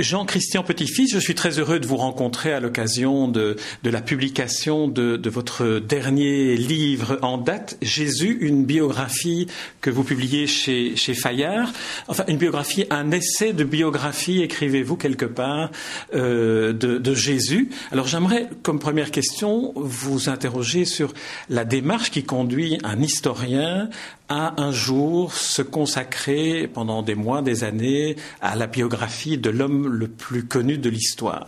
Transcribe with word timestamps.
Jean-Christian 0.00 0.62
Petit-Fils, 0.62 1.12
je 1.12 1.18
suis 1.18 1.34
très 1.34 1.58
heureux 1.58 1.78
de 1.78 1.86
vous 1.86 1.96
rencontrer 1.96 2.52
à 2.52 2.60
l'occasion 2.60 3.28
de, 3.28 3.56
de, 3.82 3.90
la 3.90 4.00
publication 4.00 4.88
de, 4.88 5.16
de, 5.16 5.30
votre 5.30 5.78
dernier 5.78 6.56
livre 6.56 7.18
en 7.22 7.38
date, 7.38 7.76
Jésus, 7.82 8.38
une 8.40 8.64
biographie 8.64 9.46
que 9.80 9.90
vous 9.90 10.02
publiez 10.02 10.46
chez, 10.46 10.96
chez 10.96 11.14
Fayard. 11.14 11.72
Enfin, 12.08 12.24
une 12.28 12.38
biographie, 12.38 12.86
un 12.90 13.10
essai 13.10 13.52
de 13.52 13.64
biographie, 13.64 14.42
écrivez-vous 14.42 14.96
quelque 14.96 15.26
part, 15.26 15.70
euh, 16.14 16.72
de, 16.72 16.98
de, 16.98 17.14
Jésus. 17.14 17.70
Alors 17.92 18.06
j'aimerais, 18.06 18.48
comme 18.62 18.78
première 18.78 19.10
question, 19.10 19.72
vous 19.76 20.28
interroger 20.28 20.84
sur 20.84 21.12
la 21.48 21.64
démarche 21.64 22.10
qui 22.10 22.24
conduit 22.24 22.78
un 22.84 23.00
historien 23.02 23.90
à 24.30 24.54
un 24.62 24.72
jour 24.72 25.34
se 25.34 25.60
consacrer 25.60 26.68
pendant 26.68 27.02
des 27.02 27.14
mois, 27.14 27.42
des 27.42 27.64
années 27.64 28.16
à 28.40 28.56
la 28.56 28.66
biographie 28.66 29.36
de 29.36 29.50
l'homme 29.50 29.88
le 29.88 30.08
plus 30.08 30.46
connu 30.46 30.78
de 30.78 30.88
l'histoire 30.88 31.46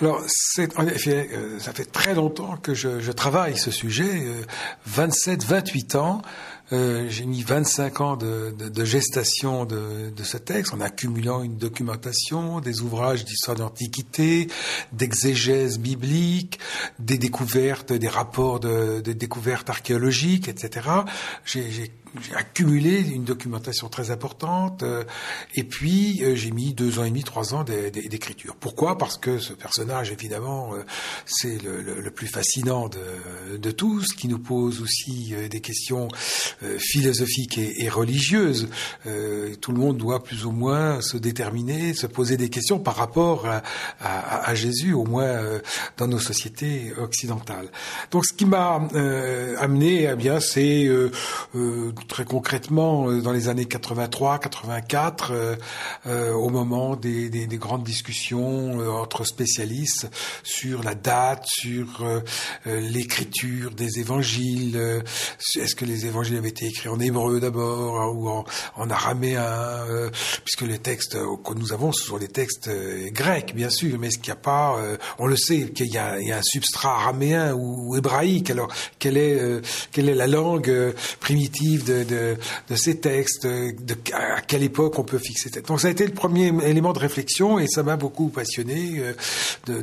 alors, 0.00 0.22
c'est, 0.26 0.76
euh, 0.78 1.58
ça 1.60 1.72
fait 1.72 1.84
très 1.84 2.14
longtemps 2.14 2.56
que 2.56 2.74
je, 2.74 3.12
travaille 3.12 3.56
ce 3.56 3.70
sujet, 3.70 4.26
27, 4.86 5.42
euh, 5.42 5.46
28 5.46 5.94
ans. 5.94 6.22
Euh, 6.72 7.06
j'ai 7.08 7.26
mis 7.26 7.42
25 7.42 8.00
ans 8.00 8.16
de, 8.16 8.54
gestation 8.84 9.66
de, 9.66 10.10
de, 10.10 10.24
ce 10.24 10.36
texte 10.36 10.74
en 10.74 10.80
accumulant 10.80 11.42
une 11.42 11.56
documentation, 11.56 12.60
des 12.60 12.80
ouvrages 12.80 13.24
d'histoire 13.24 13.56
d'antiquité, 13.56 14.48
d'exégèse 14.92 15.78
biblique, 15.78 16.58
des 16.98 17.18
découvertes, 17.18 17.92
des 17.92 18.08
rapports 18.08 18.60
de 18.60 19.00
découvertes 19.00 19.70
archéologiques, 19.70 20.48
etc. 20.48 20.88
J'ai, 21.44 21.70
j'ai 21.70 21.92
j'ai 22.20 22.34
accumulé 22.34 23.00
une 23.00 23.24
documentation 23.24 23.88
très 23.88 24.10
importante, 24.10 24.82
euh, 24.82 25.04
et 25.54 25.64
puis 25.64 26.22
euh, 26.22 26.36
j'ai 26.36 26.52
mis 26.52 26.72
deux 26.72 26.98
ans 26.98 27.04
et 27.04 27.08
demi, 27.08 27.24
trois 27.24 27.54
ans 27.54 27.64
d'écriture. 27.64 28.54
Pourquoi? 28.58 28.98
Parce 28.98 29.18
que 29.18 29.38
ce 29.38 29.52
personnage, 29.52 30.12
évidemment, 30.12 30.74
euh, 30.74 30.84
c'est 31.26 31.60
le, 31.62 31.80
le, 31.82 32.10
plus 32.10 32.28
fascinant 32.28 32.88
de, 32.88 33.56
de, 33.56 33.70
tous, 33.72 34.12
qui 34.12 34.28
nous 34.28 34.38
pose 34.38 34.80
aussi 34.80 35.34
des 35.50 35.60
questions 35.60 36.06
philosophiques 36.78 37.58
et, 37.58 37.84
et 37.84 37.88
religieuses. 37.88 38.68
tout 39.60 39.72
le 39.72 39.78
monde 39.78 39.96
doit 39.96 40.22
plus 40.22 40.44
ou 40.46 40.52
moins 40.52 41.00
se 41.00 41.16
déterminer, 41.16 41.94
se 41.94 42.06
poser 42.06 42.36
des 42.36 42.50
questions 42.50 42.78
par 42.78 42.94
rapport 42.94 43.46
à, 43.46 43.62
à, 44.00 44.48
à 44.48 44.54
Jésus, 44.54 44.92
au 44.92 45.04
moins 45.04 45.40
dans 45.96 46.06
nos 46.06 46.20
sociétés 46.20 46.92
occidentales. 46.96 47.68
Donc, 48.12 48.26
ce 48.26 48.32
qui 48.32 48.44
m'a 48.44 48.80
amené, 49.58 50.08
eh 50.10 50.14
bien, 50.14 50.38
c'est 50.38 50.88
très 52.06 52.24
concrètement 52.24 53.08
euh, 53.08 53.20
dans 53.20 53.32
les 53.32 53.48
années 53.48 53.66
83, 53.66 54.38
84, 54.38 55.30
euh, 55.32 55.56
euh, 56.06 56.32
au 56.32 56.48
moment 56.48 56.96
des, 56.96 57.28
des, 57.28 57.46
des 57.46 57.56
grandes 57.56 57.84
discussions 57.84 58.78
entre 59.00 59.24
spécialistes 59.24 60.10
sur 60.42 60.82
la 60.82 60.94
date, 60.94 61.44
sur 61.46 62.04
l'écriture 62.66 63.70
des 63.70 63.98
évangiles. 64.00 65.02
Est-ce 65.56 65.74
que 65.74 65.84
les 65.84 66.06
évangiles 66.06 66.36
avaient 66.36 66.48
été 66.48 66.66
écrits 66.66 66.88
en 66.88 67.00
hébreu 67.00 67.40
d'abord 67.40 68.00
hein, 68.00 68.08
ou 68.14 68.28
en, 68.28 68.44
en 68.76 68.90
araméen 68.90 69.86
Puisque 70.44 70.62
les 70.62 70.78
textes 70.78 71.16
que 71.44 71.54
nous 71.54 71.72
avons, 71.72 71.92
ce 71.92 72.04
sont 72.04 72.18
des 72.18 72.28
textes 72.28 72.70
grecs, 73.12 73.54
bien 73.54 73.70
sûr, 73.70 73.98
mais 73.98 74.08
est-ce 74.08 74.18
qu'il 74.18 74.32
n'y 74.32 74.38
a 74.38 74.42
pas, 74.42 74.78
on 75.18 75.26
le 75.26 75.36
sait, 75.36 75.70
qu'il 75.70 75.92
y, 75.92 75.98
a 75.98 76.14
un 76.14 76.42
substrat 76.42 76.94
araméen 76.94 77.54
ou, 77.54 77.90
ou 77.90 77.96
hébraïque. 77.96 78.50
Alors, 78.50 78.68
quelle 78.98 79.16
est, 79.16 79.40
quelle 79.92 80.08
est 80.08 80.14
la 80.14 80.26
langue 80.26 80.94
primitive 81.20 81.84
de 81.84 81.93
de, 82.04 82.36
ces 82.74 82.98
textes, 82.98 83.46
à 84.12 84.40
quelle 84.40 84.62
époque 84.62 84.98
on 84.98 85.04
peut 85.04 85.18
fixer 85.18 85.50
cette. 85.52 85.66
Donc 85.66 85.80
ça 85.80 85.88
a 85.88 85.90
été 85.90 86.06
le 86.06 86.12
premier 86.12 86.52
élément 86.64 86.92
de 86.92 86.98
réflexion 86.98 87.58
et 87.58 87.66
ça 87.66 87.82
m'a 87.82 87.96
beaucoup 87.96 88.28
passionné 88.28 89.02
euh, 89.68 89.82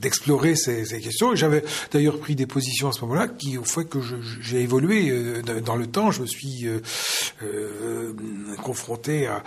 d'explorer 0.00 0.56
ces, 0.56 0.84
questions. 1.00 1.34
J'avais 1.34 1.64
d'ailleurs 1.92 2.18
pris 2.18 2.34
des 2.34 2.46
positions 2.46 2.88
à 2.88 2.92
ce 2.92 3.00
moment-là 3.02 3.28
qui 3.28 3.58
au 3.58 3.64
fait 3.64 3.84
que 3.84 3.98
j'ai 4.40 4.60
évolué 4.60 5.10
euh, 5.10 5.42
dans 5.60 5.76
le 5.76 5.86
temps. 5.86 6.10
Je 6.10 6.22
me 6.22 6.26
suis 6.26 6.66
euh, 6.66 8.12
confronté 8.62 9.26
à, 9.26 9.42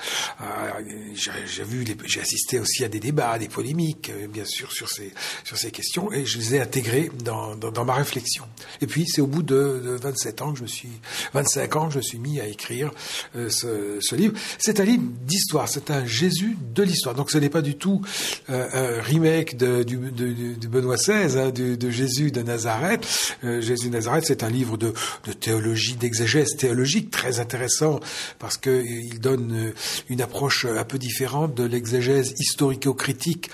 j'ai 1.13 2.21
assisté 2.21 2.59
aussi 2.59 2.83
à 2.83 2.87
des 2.87 2.99
débats, 2.99 3.31
à 3.31 3.39
des 3.39 3.47
polémiques, 3.47 4.11
bien 4.31 4.45
sûr 4.45 4.71
sur 4.71 4.89
ces 4.89 5.71
questions 5.71 6.11
et 6.11 6.25
je 6.25 6.37
les 6.37 6.55
ai 6.55 6.61
intégrés 6.61 7.11
dans, 7.23 7.55
dans, 7.55 7.85
ma 7.85 7.93
réflexion. 7.93 8.45
Et 8.81 8.87
puis 8.87 9.05
c'est 9.07 9.21
au 9.21 9.27
bout 9.27 9.43
de, 9.43 9.81
de 9.83 9.97
27 10.01 10.41
ans 10.41 10.51
que 10.51 10.57
je 10.59 10.63
me 10.63 10.67
suis 10.67 10.89
25 11.33 11.75
ans 11.75 11.86
je 11.89 11.99
suis 11.99 12.19
mis 12.19 12.39
à 12.39 12.47
écrire 12.47 12.91
euh, 13.35 13.49
ce, 13.49 14.15
livre. 14.15 14.33
C'est 14.57 14.79
un 14.79 14.83
livre 14.83 15.03
d'histoire, 15.25 15.67
c'est 15.69 15.91
un 15.91 16.05
Jésus 16.05 16.57
de 16.73 16.83
l'histoire. 16.83 17.15
Donc 17.15 17.31
ce 17.31 17.37
n'est 17.37 17.49
pas 17.49 17.61
du 17.61 17.75
tout 17.75 18.01
euh, 18.49 18.97
un 18.99 19.01
remake 19.01 19.57
de, 19.57 19.83
du, 19.83 19.97
Benoît 19.97 20.95
XVI, 20.95 21.37
hein, 21.37 21.49
de, 21.51 21.89
Jésus 21.89 22.31
de 22.31 22.41
Nazareth. 22.41 23.35
Euh, 23.43 23.61
Jésus 23.61 23.89
de 23.89 23.93
Nazareth, 23.93 24.25
c'est 24.25 24.43
un 24.43 24.49
livre 24.49 24.77
de, 24.77 24.93
théologie, 25.39 25.95
d'exégèse 25.95 26.55
théologique 26.57 27.11
très 27.11 27.39
intéressant 27.39 27.99
parce 28.39 28.57
que 28.57 28.83
il 28.85 29.19
donne 29.19 29.73
une 30.09 30.21
approche 30.21 30.65
un 30.65 30.83
peu 30.83 30.97
différente 30.97 31.53
de 31.55 31.63
l'exégèse 31.63 32.33
historico-critique 32.39 33.49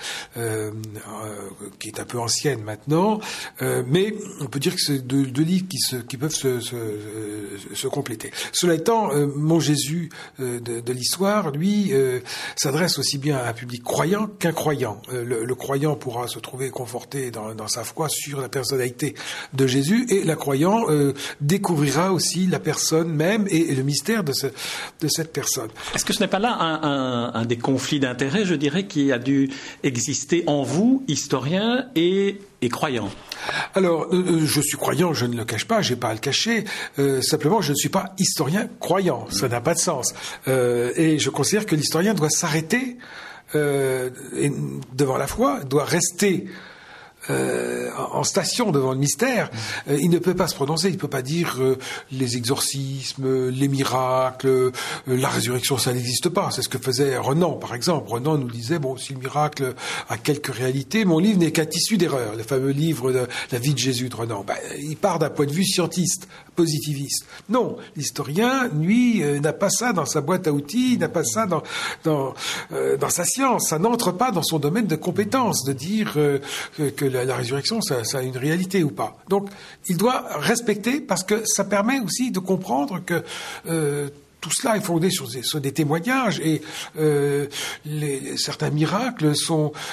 qui 1.78 1.88
est 1.88 2.00
un 2.00 2.04
peu 2.04 2.18
ancienne 2.18 2.62
maintenant. 2.62 3.20
mais 3.60 4.14
on 4.40 4.46
peut 4.46 4.60
dire 4.60 4.74
que 4.74 4.80
c'est 4.80 4.98
deux, 4.98 5.26
deux 5.26 5.42
livres 5.42 5.66
qui, 6.08 6.16
peuvent 6.16 6.34
se 6.34 7.86
compléter. 7.88 8.13
Cela 8.52 8.74
étant, 8.74 9.12
euh, 9.12 9.26
mon 9.34 9.60
Jésus 9.60 10.10
euh, 10.40 10.60
de, 10.60 10.92
l'histoire, 10.92 11.50
lui, 11.50 11.92
euh, 11.92 12.20
s'adresse 12.56 12.98
aussi 12.98 13.18
bien 13.18 13.36
à 13.36 13.48
un 13.48 13.52
public 13.52 13.82
croyant 13.82 14.28
qu'incroyant. 14.38 15.00
Le, 15.12 15.54
croyant 15.54 15.94
pourra 15.94 16.26
se 16.26 16.38
trouver 16.38 16.70
conforté 16.70 17.30
dans, 17.30 17.68
sa 17.68 17.84
foi 17.84 18.08
sur 18.08 18.40
la 18.40 18.48
personnalité 18.48 19.14
de 19.52 19.66
Jésus, 19.66 20.06
et 20.08 20.24
la 20.24 20.36
croyant 20.36 20.86
découvrira 21.40 22.12
aussi 22.12 22.46
la 22.46 22.58
personne 22.58 23.08
même 23.08 23.46
et, 23.48 23.74
le 23.74 23.82
mystère 23.82 24.24
de, 24.24 24.32
de 24.32 25.08
cette 25.08 25.32
personne. 25.32 25.70
Est-ce 25.94 26.04
que 26.04 26.12
ce 26.12 26.20
n'est 26.20 26.28
pas 26.28 26.38
là 26.38 26.56
un, 26.58 27.32
un 27.34 27.44
des 27.44 27.56
conflits 27.56 28.00
d'intérêts, 28.00 28.44
je 28.44 28.54
dirais, 28.54 28.86
qui 28.86 29.12
a 29.12 29.18
dû 29.18 29.50
exister 29.82 30.44
en 30.46 30.62
vous, 30.62 31.04
historien, 31.08 31.86
et 31.94 32.38
croyant 32.68 33.10
Alors, 33.74 34.06
euh, 34.12 34.24
euh, 34.26 34.46
je 34.46 34.60
suis 34.60 34.76
croyant, 34.76 35.14
je 35.14 35.26
ne 35.26 35.36
le 35.36 35.44
cache 35.44 35.66
pas, 35.66 35.82
j'ai 35.82 35.96
pas 35.96 36.08
à 36.08 36.12
le 36.14 36.20
cacher. 36.20 36.64
Euh, 36.98 37.20
simplement, 37.22 37.60
je 37.60 37.70
ne 37.70 37.76
suis 37.76 37.88
pas 37.88 38.14
historien 38.18 38.68
croyant. 38.80 39.26
Ça 39.30 39.48
n'a 39.48 39.60
pas 39.60 39.74
de 39.74 39.78
sens. 39.78 40.14
et 40.46 41.18
je 41.18 41.30
considère 41.30 41.66
que 41.66 41.74
l'historien 41.74 42.14
doit 42.14 42.30
s'arrêter 42.30 42.96
devant 43.52 45.16
la 45.16 45.26
foi, 45.26 45.60
doit 45.60 45.84
rester 45.84 46.46
euh, 47.30 47.90
en 48.12 48.22
station 48.22 48.70
devant 48.70 48.92
le 48.92 48.98
mystère, 48.98 49.50
euh, 49.88 49.96
il 50.00 50.10
ne 50.10 50.18
peut 50.18 50.34
pas 50.34 50.46
se 50.46 50.54
prononcer, 50.54 50.88
il 50.88 50.94
ne 50.94 50.98
peut 50.98 51.08
pas 51.08 51.22
dire 51.22 51.56
euh, 51.58 51.78
les 52.12 52.36
exorcismes, 52.36 53.48
les 53.48 53.68
miracles, 53.68 54.72
la 55.06 55.28
résurrection, 55.28 55.78
ça 55.78 55.92
n'existe 55.92 56.28
pas. 56.28 56.50
C'est 56.50 56.62
ce 56.62 56.68
que 56.68 56.78
faisait 56.78 57.16
Renan, 57.16 57.52
par 57.52 57.74
exemple. 57.74 58.10
Renan 58.10 58.36
nous 58.36 58.50
disait, 58.50 58.78
bon, 58.78 58.96
si 58.96 59.14
le 59.14 59.20
miracle 59.20 59.74
a 60.08 60.18
quelques 60.18 60.54
réalités, 60.54 61.04
mon 61.04 61.18
livre 61.18 61.38
n'est 61.38 61.52
qu'un 61.52 61.64
tissu 61.64 61.96
d'erreur. 61.96 62.34
Le 62.36 62.42
fameux 62.42 62.70
livre 62.70 63.12
de 63.12 63.26
la 63.52 63.58
vie 63.58 63.72
de 63.72 63.78
Jésus 63.78 64.08
de 64.08 64.16
Renan. 64.16 64.44
Ben, 64.46 64.56
il 64.78 64.96
part 64.96 65.18
d'un 65.18 65.30
point 65.30 65.46
de 65.46 65.52
vue 65.52 65.64
scientiste, 65.64 66.28
positiviste. 66.56 67.26
Non, 67.48 67.76
l'historien, 67.96 68.68
lui, 68.68 69.22
n'a 69.40 69.52
pas 69.52 69.70
ça 69.70 69.92
dans 69.92 70.06
sa 70.06 70.20
boîte 70.20 70.46
à 70.46 70.52
outils, 70.52 70.98
n'a 70.98 71.08
pas 71.08 71.24
ça 71.24 71.46
dans, 71.46 71.62
dans, 72.04 72.34
dans 72.70 73.10
sa 73.10 73.24
science. 73.24 73.68
Ça 73.68 73.78
n'entre 73.78 74.12
pas 74.12 74.30
dans 74.30 74.42
son 74.42 74.58
domaine 74.58 74.86
de 74.86 74.96
compétence 74.96 75.64
de 75.64 75.72
dire 75.72 76.12
que 76.76 77.13
la, 77.22 77.36
résurrection, 77.36 77.80
ça, 77.80 78.02
a 78.14 78.22
une 78.22 78.36
réalité 78.36 78.82
ou 78.82 78.90
pas. 78.90 79.16
Donc, 79.28 79.48
il 79.88 79.96
doit 79.96 80.24
respecter 80.38 81.00
parce 81.00 81.24
que 81.24 81.42
ça 81.46 81.64
permet 81.64 82.00
aussi 82.00 82.30
de 82.30 82.38
comprendre 82.38 83.00
que 83.04 83.22
euh, 83.68 84.08
tout 84.44 84.50
cela 84.54 84.76
est 84.76 84.82
fondé 84.82 85.08
sur 85.08 85.26
des, 85.58 85.72
témoignages 85.72 86.38
et 86.40 86.60
euh, 86.98 87.46
certains 88.36 88.68
miracles 88.68 89.32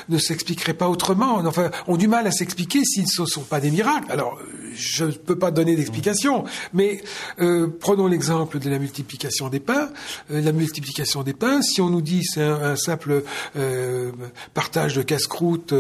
ne 0.10 0.18
s'expliqueraient 0.18 0.74
pas 0.74 0.90
autrement. 0.90 1.38
Enfin, 1.38 1.72
ont 1.88 1.96
du 1.96 2.10
mal 2.10 2.28
à 2.28 2.32
s'expliquer 2.32 2.84
s'ils 2.84 3.06
ne 3.18 3.26
sont 3.26 3.44
pas 3.44 3.62
des 3.62 3.72
miracles. 3.72 4.12
Alors, 4.12 4.38
je 4.74 5.06
ne 5.06 5.12
peux 5.12 5.38
pas 5.38 5.52
donner 5.52 5.78
d'explication, 5.78 6.44
mais 6.74 7.02
euh, 7.40 7.68
prenons 7.80 8.08
l'exemple 8.08 8.60
de 8.60 8.70
la 8.70 8.78
multiplication 8.78 9.48
des 9.48 9.62
pains. 9.62 9.90
Euh, 10.32 10.42
la 10.42 10.52
multiplication 10.52 11.24
des 11.24 11.34
pains, 11.34 11.62
si 11.62 11.80
on 11.80 11.90
nous 11.90 12.02
dit 12.02 12.26
c'est 12.26 12.44
un, 12.44 12.76
simple 12.76 13.24
partage 14.54 14.96
de 14.96 15.02
casse-croûte, 15.02 15.74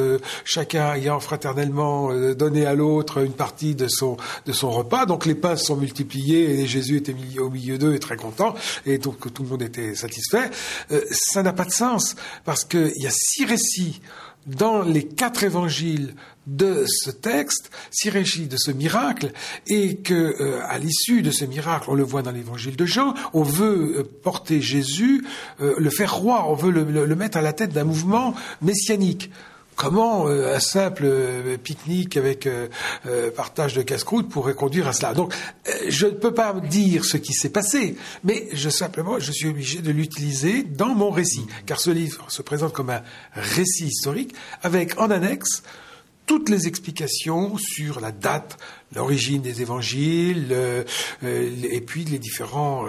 chacun 0.45 0.93
ayant 0.93 1.19
fraternellement 1.19 2.13
donné 2.33 2.65
à 2.65 2.73
l'autre 2.73 3.21
une 3.23 3.33
partie 3.33 3.75
de 3.75 3.87
son 3.89 4.15
de 4.45 4.53
son 4.53 4.69
repas, 4.71 5.05
donc 5.05 5.25
les 5.25 5.35
pains 5.35 5.57
sont 5.57 5.75
multipliés 5.75 6.61
et 6.61 6.67
Jésus 6.67 6.97
était 6.97 7.15
au 7.39 7.49
milieu 7.49 7.77
d'eux 7.77 7.95
et 7.95 7.99
très 7.99 8.15
content 8.15 8.55
et 8.85 8.97
donc 8.97 9.33
tout 9.33 9.43
le 9.43 9.49
monde 9.49 9.61
était 9.61 9.95
satisfait. 9.95 10.49
Euh, 10.91 11.01
ça 11.11 11.43
n'a 11.43 11.53
pas 11.53 11.65
de 11.65 11.71
sens 11.71 12.15
parce 12.45 12.65
qu'il 12.65 12.93
y 12.97 13.07
a 13.07 13.11
six 13.11 13.45
récits 13.45 14.01
dans 14.47 14.81
les 14.81 15.05
quatre 15.05 15.43
évangiles 15.43 16.15
de 16.47 16.85
ce 16.87 17.11
texte 17.11 17.69
s'y 17.91 18.09
régit 18.09 18.47
de 18.47 18.57
ce 18.57 18.71
miracle 18.71 19.31
et 19.67 19.97
que 19.97 20.13
euh, 20.13 20.59
à 20.67 20.79
l'issue 20.79 21.21
de 21.21 21.29
ce 21.29 21.45
miracle, 21.45 21.85
on 21.89 21.93
le 21.93 22.03
voit 22.03 22.23
dans 22.23 22.31
l'évangile 22.31 22.75
de 22.75 22.85
Jean, 22.85 23.13
on 23.33 23.43
veut 23.43 23.99
euh, 23.99 24.03
porter 24.23 24.59
Jésus, 24.59 25.23
le 25.59 25.89
faire 25.91 26.15
roi, 26.15 26.49
on 26.49 26.55
veut 26.55 26.71
le 26.71 27.15
mettre 27.15 27.37
à 27.37 27.41
la 27.41 27.53
tête 27.53 27.71
d'un 27.71 27.83
mouvement 27.83 28.33
messianique. 28.61 29.29
Comment 29.81 30.27
euh, 30.27 30.55
un 30.55 30.59
simple 30.59 31.05
euh, 31.05 31.57
pique-nique 31.57 32.15
avec 32.15 32.45
euh, 32.45 32.67
partage 33.35 33.73
de 33.73 33.81
casse-croûte 33.81 34.29
pourrait 34.29 34.53
conduire 34.53 34.87
à 34.87 34.93
cela 34.93 35.15
Donc, 35.15 35.33
je 35.87 36.05
ne 36.05 36.11
peux 36.11 36.35
pas 36.35 36.53
dire 36.53 37.03
ce 37.03 37.17
qui 37.17 37.33
s'est 37.33 37.49
passé, 37.49 37.97
mais 38.23 38.47
je 38.53 38.69
simplement, 38.69 39.17
je 39.17 39.31
suis 39.31 39.47
obligé 39.47 39.79
de 39.79 39.89
l'utiliser 39.89 40.61
dans 40.61 40.93
mon 40.93 41.09
récit, 41.09 41.47
car 41.65 41.79
ce 41.79 41.89
livre 41.89 42.23
se 42.27 42.43
présente 42.43 42.73
comme 42.73 42.91
un 42.91 43.01
récit 43.33 43.87
historique 43.87 44.35
avec 44.61 44.99
en 44.99 45.09
annexe 45.09 45.63
toutes 46.27 46.49
les 46.49 46.67
explications 46.67 47.57
sur 47.57 48.01
la 48.01 48.11
date, 48.11 48.59
l'origine 48.95 49.41
des 49.41 49.63
évangiles, 49.63 50.55
et 51.23 51.81
puis 51.81 52.05
les 52.05 52.19
différents, 52.19 52.85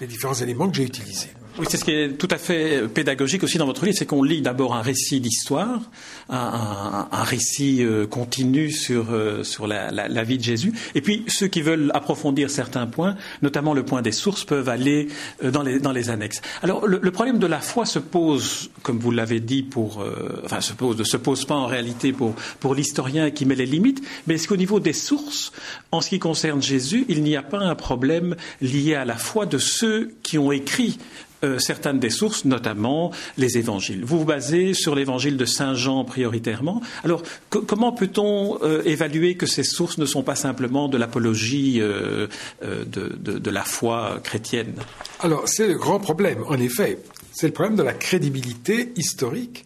les 0.00 0.06
différents 0.06 0.34
éléments 0.34 0.68
que 0.68 0.76
j'ai 0.76 0.84
utilisés. 0.84 1.30
Oui, 1.58 1.66
c'est 1.68 1.76
ce 1.76 1.84
qui 1.84 1.90
est 1.90 2.10
tout 2.10 2.28
à 2.30 2.38
fait 2.38 2.86
pédagogique 2.86 3.42
aussi 3.42 3.58
dans 3.58 3.66
votre 3.66 3.84
livre, 3.84 3.96
c'est 3.98 4.06
qu'on 4.06 4.22
lit 4.22 4.42
d'abord 4.42 4.76
un 4.76 4.80
récit 4.80 5.18
d'histoire, 5.18 5.80
un, 6.28 7.24
récit 7.24 7.82
euh, 7.82 8.06
continu 8.06 8.70
sur, 8.70 9.06
euh, 9.10 9.42
sur 9.42 9.66
la, 9.66 10.22
vie 10.22 10.38
de 10.38 10.44
Jésus, 10.44 10.72
et 10.94 11.00
puis 11.00 11.24
ceux 11.26 11.48
qui 11.48 11.62
veulent 11.62 11.90
approfondir 11.94 12.48
certains 12.48 12.86
points, 12.86 13.16
notamment 13.42 13.74
le 13.74 13.82
point 13.82 14.02
des 14.02 14.12
sources, 14.12 14.44
peuvent 14.44 14.68
aller 14.68 15.08
euh, 15.42 15.50
dans, 15.50 15.62
les, 15.62 15.80
dans 15.80 15.90
les 15.90 16.10
annexes. 16.10 16.42
Alors 16.62 16.86
le, 16.86 17.00
le, 17.02 17.10
problème 17.10 17.38
de 17.38 17.46
la 17.48 17.60
foi 17.60 17.86
se 17.86 17.98
pose, 17.98 18.70
comme 18.84 19.00
vous 19.00 19.10
l'avez 19.10 19.40
dit, 19.40 19.64
pour, 19.64 20.04
enfin 20.44 20.60
se 20.60 20.74
pose, 20.74 20.96
ne 20.96 21.04
se 21.04 21.16
pose 21.16 21.44
pas 21.44 21.56
en 21.56 21.66
réalité 21.66 22.12
pour, 22.12 22.34
pour 22.60 22.76
l'historien 22.76 23.32
qui 23.32 23.46
met 23.46 23.56
les 23.56 23.66
limites, 23.66 24.00
mais 24.28 24.34
est-ce 24.34 24.46
qu'au 24.46 24.56
niveau 24.56 24.78
des 24.78 24.92
sources, 24.92 25.50
en 25.90 26.00
ce 26.00 26.10
qui 26.10 26.20
concerne 26.20 26.62
Jésus, 26.62 27.04
il 27.08 27.24
n'y 27.24 27.36
a 27.36 27.42
pas 27.42 27.58
un 27.58 27.74
problème 27.74 28.36
lié 28.60 28.94
à 28.94 29.04
la 29.04 29.16
foi 29.16 29.44
de 29.44 29.58
ceux 29.58 30.12
qui 30.22 30.38
ont 30.38 30.52
écrit 30.52 30.98
euh, 31.44 31.60
certaines 31.60 32.00
des 32.00 32.10
sources, 32.10 32.44
notamment 32.44 33.12
les 33.36 33.58
évangiles. 33.58 34.04
Vous 34.04 34.18
vous 34.18 34.24
basez 34.24 34.74
sur 34.74 34.96
l'évangile 34.96 35.36
de 35.36 35.44
Saint 35.44 35.74
Jean 35.74 36.04
prioritairement. 36.04 36.82
Alors, 37.04 37.22
comment 37.48 37.92
peut-on 37.92 38.58
euh, 38.64 38.82
évaluer 38.84 39.36
que 39.36 39.46
ces 39.46 39.62
sources 39.62 39.98
ne 39.98 40.04
sont 40.04 40.24
pas 40.24 40.34
simplement 40.34 40.88
de 40.88 40.98
l'apologie 40.98 41.80
euh, 41.80 42.26
de, 42.60 43.14
de, 43.16 43.50
la 43.50 43.62
foi 43.62 44.18
chrétienne? 44.24 44.74
Alors, 45.20 45.48
c'est 45.48 45.68
le 45.68 45.74
grand 45.76 46.00
problème, 46.00 46.42
en 46.48 46.58
effet. 46.58 46.98
C'est 47.32 47.46
le 47.46 47.52
problème 47.52 47.76
de 47.76 47.84
la 47.84 47.94
crédibilité 47.94 48.92
historique 48.96 49.64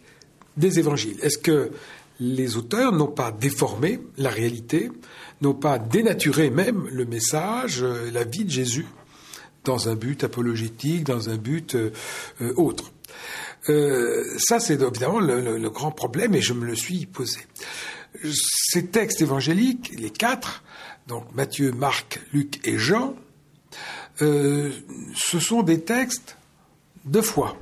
des 0.57 0.77
évangiles. 0.77 1.17
Est-ce 1.23 1.39
que 1.39 1.71
les 2.19 2.55
auteurs 2.55 2.91
n'ont 2.91 3.07
pas 3.07 3.31
déformé 3.31 3.99
la 4.19 4.29
réalité, 4.29 4.91
n'ont 5.41 5.55
pas 5.55 5.79
dénaturé 5.79 6.51
même 6.51 6.87
le 6.91 7.05
message, 7.05 7.83
la 8.13 8.25
vie 8.25 8.45
de 8.45 8.51
Jésus? 8.51 8.85
Dans 9.63 9.89
un 9.89 9.95
but 9.95 10.23
apologétique, 10.23 11.03
dans 11.03 11.29
un 11.29 11.37
but 11.37 11.75
euh, 11.75 11.91
euh, 12.41 12.53
autre. 12.55 12.91
Euh, 13.69 14.23
ça, 14.37 14.59
c'est 14.59 14.81
évidemment 14.81 15.19
le, 15.19 15.69
grand 15.69 15.91
problème, 15.91 16.35
et 16.35 16.41
je 16.41 16.53
me 16.53 16.65
le 16.65 16.75
suis 16.75 17.05
posé. 17.05 17.39
Ces 18.23 18.87
textes 18.87 19.21
évangéliques, 19.21 19.93
les 19.97 20.09
quatre, 20.09 20.63
donc 21.07 21.25
Matthieu, 21.33 21.71
Marc, 21.71 22.21
Luc 22.33 22.65
et 22.67 22.77
Jean, 22.77 23.15
ce 24.19 25.39
sont 25.39 25.63
des 25.63 25.81
textes 25.81 26.37
de 27.05 27.19
foi 27.19 27.57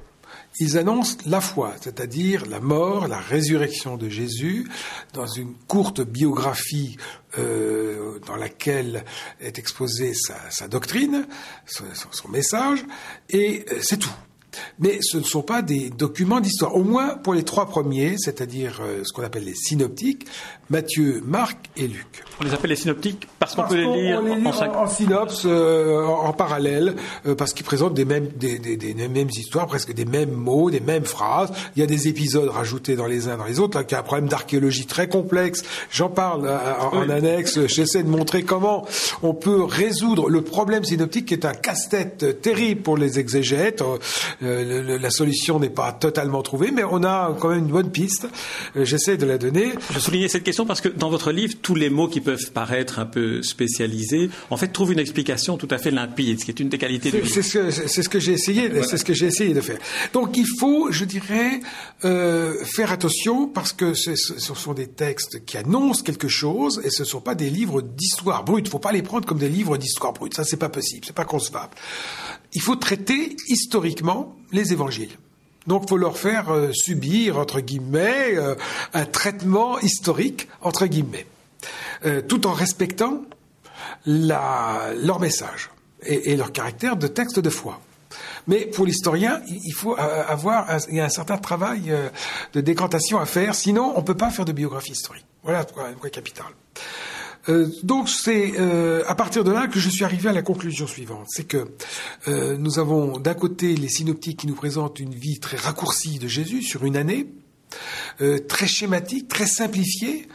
ils 0.59 0.77
annoncent 0.77 1.17
la 1.25 1.41
foi, 1.41 1.73
c'est-à-dire 1.81 2.45
la 2.45 2.59
mort, 2.59 3.07
la 3.07 3.19
résurrection 3.19 3.97
de 3.97 4.09
Jésus, 4.09 4.67
dans 5.13 5.27
une 5.27 5.53
courte 5.67 6.01
biographie 6.01 6.97
euh, 7.37 8.19
dans 8.27 8.35
laquelle 8.35 9.05
est 9.39 9.57
exposée 9.57 10.13
sa, 10.13 10.67
doctrine, 10.67 11.25
son 11.65 12.27
message, 12.29 12.85
et 13.29 13.65
euh, 13.71 13.79
c'est 13.81 13.97
tout. 13.97 14.13
Mais 14.79 14.99
ce 15.01 15.17
ne 15.17 15.23
sont 15.23 15.41
pas 15.41 15.61
des 15.61 15.89
documents 15.89 16.39
d'histoire. 16.39 16.75
Au 16.75 16.83
moins 16.83 17.15
pour 17.17 17.33
les 17.33 17.43
trois 17.43 17.67
premiers, 17.67 18.15
c'est-à-dire 18.17 18.79
euh, 18.81 19.01
ce 19.03 19.13
qu'on 19.13 19.23
appelle 19.23 19.45
les 19.45 19.55
synoptiques, 19.55 20.25
Matthieu, 20.69 21.21
Marc 21.25 21.69
et 21.75 21.87
Luc. 21.87 22.23
On 22.39 22.45
les 22.45 22.53
appelle 22.53 22.69
les 22.69 22.75
synoptiques 22.77 23.27
parce 23.39 23.55
qu'on 23.55 23.63
peut 23.63 23.75
les 23.75 24.03
lire, 24.03 24.21
en, 24.73 24.87
synopse, 24.87 25.43
euh, 25.45 26.05
en, 26.05 26.31
parallèle, 26.31 26.95
euh, 27.25 27.35
parce 27.35 27.53
qu'ils 27.53 27.65
présentent 27.65 27.93
des 27.93 28.05
mêmes, 28.05 28.29
des, 28.29 28.57
des, 28.57 28.77
des, 28.77 29.07
mêmes 29.07 29.29
histoires, 29.29 29.67
presque 29.67 29.93
des 29.93 30.05
mêmes 30.05 30.31
mots, 30.31 30.71
des 30.71 30.79
mêmes 30.79 31.03
phrases. 31.03 31.51
Il 31.75 31.81
y 31.81 31.83
a 31.83 31.87
des 31.87 32.07
épisodes 32.07 32.49
rajoutés 32.49 32.95
dans 32.95 33.05
les 33.05 33.27
uns 33.27 33.37
dans 33.37 33.45
les 33.45 33.59
autres, 33.59 33.77
là, 33.77 33.83
qui 33.83 33.95
a 33.95 33.99
un 33.99 34.03
problème 34.03 34.29
d'archéologie 34.29 34.85
très 34.85 35.09
complexe. 35.09 35.63
J'en 35.91 36.09
parle 36.09 36.49
en, 36.93 37.09
annexe. 37.09 37.65
J'essaie 37.67 38.03
de 38.03 38.09
montrer 38.09 38.43
comment 38.43 38.87
on 39.23 39.33
peut 39.33 39.63
résoudre 39.63 40.29
le 40.29 40.41
problème 40.41 40.85
synoptique, 40.85 41.27
qui 41.27 41.33
est 41.33 41.45
un 41.45 41.53
casse-tête 41.53 42.41
terrible 42.41 42.81
pour 42.81 42.97
les 42.97 43.19
exégètes. 43.19 43.83
Euh, 44.43 44.97
la 44.99 45.09
solution 45.11 45.59
n'est 45.59 45.69
pas 45.69 45.91
totalement 45.91 46.41
trouvée, 46.41 46.71
mais 46.71 46.83
on 46.83 47.03
a 47.03 47.35
quand 47.39 47.49
même 47.49 47.59
une 47.59 47.71
bonne 47.71 47.91
piste. 47.91 48.27
Euh, 48.75 48.85
j'essaie 48.85 49.17
de 49.17 49.25
la 49.25 49.37
donner. 49.37 49.73
Je 49.93 49.99
soulignais 49.99 50.27
cette 50.27 50.43
question 50.43 50.65
parce 50.65 50.81
que 50.81 50.89
dans 50.89 51.09
votre 51.09 51.31
livre, 51.31 51.53
tous 51.61 51.75
les 51.75 51.89
mots 51.89 52.07
qui 52.07 52.21
peuvent 52.21 52.51
paraître 52.51 52.99
un 52.99 53.05
peu 53.05 53.43
spécialisés, 53.43 54.29
en 54.49 54.57
fait, 54.57 54.69
trouvent 54.69 54.93
une 54.93 54.99
explication 54.99 55.57
tout 55.57 55.67
à 55.69 55.77
fait 55.77 55.91
limpide, 55.91 56.39
ce 56.39 56.45
qui 56.45 56.51
est 56.51 56.59
une 56.59 56.69
des 56.69 56.77
qualités 56.77 57.11
du 57.11 57.21
livre. 57.21 57.29
C'est 57.29 57.41
ce 57.41 58.09
que, 58.09 58.19
j'ai 58.19 58.33
essayé, 58.33 58.69
c'est 58.83 58.97
ce 58.97 59.05
que 59.05 59.13
j'ai 59.13 59.27
essayé 59.27 59.53
de 59.53 59.61
faire. 59.61 59.77
Donc, 60.13 60.37
il 60.37 60.47
faut, 60.59 60.91
je 60.91 61.05
dirais, 61.05 61.59
euh, 62.03 62.55
faire 62.65 62.91
attention 62.91 63.47
parce 63.47 63.73
que 63.73 63.93
ce, 63.93 64.15
sont 64.15 64.73
des 64.73 64.87
textes 64.87 65.45
qui 65.45 65.57
annoncent 65.57 66.03
quelque 66.03 66.27
chose 66.27 66.81
et 66.83 66.89
ce 66.89 67.03
ne 67.03 67.07
sont 67.07 67.21
pas 67.21 67.35
des 67.35 67.49
livres 67.49 67.81
d'histoire 67.81 68.43
brute. 68.43 68.65
Il 68.65 68.69
ne 68.69 68.71
faut 68.71 68.79
pas 68.79 68.91
les 68.91 69.01
prendre 69.01 69.25
comme 69.25 69.39
des 69.39 69.49
livres 69.49 69.77
d'histoire 69.77 70.13
brute. 70.13 70.33
Ça, 70.35 70.43
c'est 70.43 70.57
pas 70.57 70.69
possible, 70.69 71.05
c'est 71.05 71.15
pas 71.15 71.25
concevable 71.25 71.73
il 72.53 72.61
faut 72.61 72.75
traiter 72.75 73.35
historiquement 73.47 74.35
les 74.51 74.73
évangiles. 74.73 75.17
Donc, 75.67 75.83
il 75.85 75.89
faut 75.89 75.97
leur 75.97 76.17
faire 76.17 76.49
euh, 76.49 76.71
subir, 76.73 77.37
entre 77.37 77.59
guillemets, 77.59 78.35
euh, 78.35 78.55
un 78.93 79.05
traitement 79.05 79.79
historique, 79.79 80.47
entre 80.61 80.87
guillemets, 80.87 81.27
euh, 82.05 82.21
tout 82.21 82.47
en 82.47 82.53
respectant 82.53 83.21
leur 84.05 85.19
message 85.19 85.69
et, 86.03 86.35
leur 86.35 86.51
caractère 86.51 86.95
de 86.95 87.05
texte 87.05 87.39
de 87.39 87.49
foi. 87.51 87.79
Mais 88.47 88.65
pour 88.65 88.87
l'historien, 88.87 89.41
il 89.47 89.73
faut 89.73 89.95
avoir 89.95 90.67
il 90.89 90.95
y 90.95 90.99
a 90.99 91.05
un 91.05 91.09
certain 91.09 91.37
travail 91.37 91.93
de 92.53 92.61
décantation 92.61 93.19
à 93.19 93.27
faire, 93.27 93.53
sinon 93.53 93.93
on 93.95 93.99
ne 93.99 94.05
peut 94.05 94.17
pas 94.17 94.31
faire 94.31 94.45
de 94.45 94.51
biographie 94.51 94.93
historique. 94.93 95.25
Voilà 95.43 95.59
un 95.59 95.93
point 95.93 96.09
capital. 96.09 96.47
Euh, 97.49 97.67
donc 97.83 98.09
c'est 98.09 98.53
euh, 98.59 99.03
à 99.07 99.15
partir 99.15 99.43
de 99.43 99.51
là 99.51 99.67
que 99.67 99.79
je 99.79 99.89
suis 99.89 100.03
arrivé 100.03 100.29
à 100.29 100.33
la 100.33 100.41
conclusion 100.41 100.87
suivante, 100.87 101.27
c'est 101.29 101.47
que 101.47 101.71
euh, 102.27 102.55
nous 102.57 102.79
avons 102.79 103.17
d'un 103.17 103.33
côté 103.33 103.75
les 103.75 103.89
synoptiques 103.89 104.39
qui 104.39 104.47
nous 104.47 104.55
présentent 104.55 104.99
une 104.99 105.13
vie 105.13 105.39
très 105.39 105.57
raccourcie 105.57 106.19
de 106.19 106.27
Jésus 106.27 106.61
sur 106.61 106.85
une 106.85 106.97
année, 106.97 107.27
très 108.49 108.67
schématique, 108.67 109.29
très 109.29 109.47
simplifiée, 109.47 110.27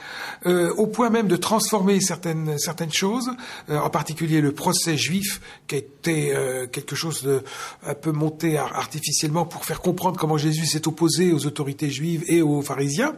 au 0.47 0.87
point 0.87 1.11
même 1.11 1.29
de 1.29 1.37
transformer 1.37 2.01
certaines 2.01 2.59
certaines 2.59 2.93
choses, 2.93 3.31
en 3.69 3.91
particulier 3.91 4.41
le 4.41 4.53
procès 4.53 4.97
juif 4.97 5.43
qui 5.67 5.75
a 5.75 5.79
été 5.79 6.35
quelque 6.73 6.97
chose 6.97 7.23
de 7.23 7.43
un 7.85 7.95
peu 7.95 8.11
monté 8.11 8.57
artificiellement 8.57 9.45
pour 9.45 9.67
faire 9.67 9.83
comprendre 9.83 10.19
comment 10.19 10.39
Jésus 10.39 10.65
s'est 10.65 10.89
opposé 10.89 11.33
aux 11.33 11.45
autorités 11.45 11.91
juives 11.91 12.25
et 12.27 12.41
aux 12.41 12.63
pharisiens. 12.63 13.15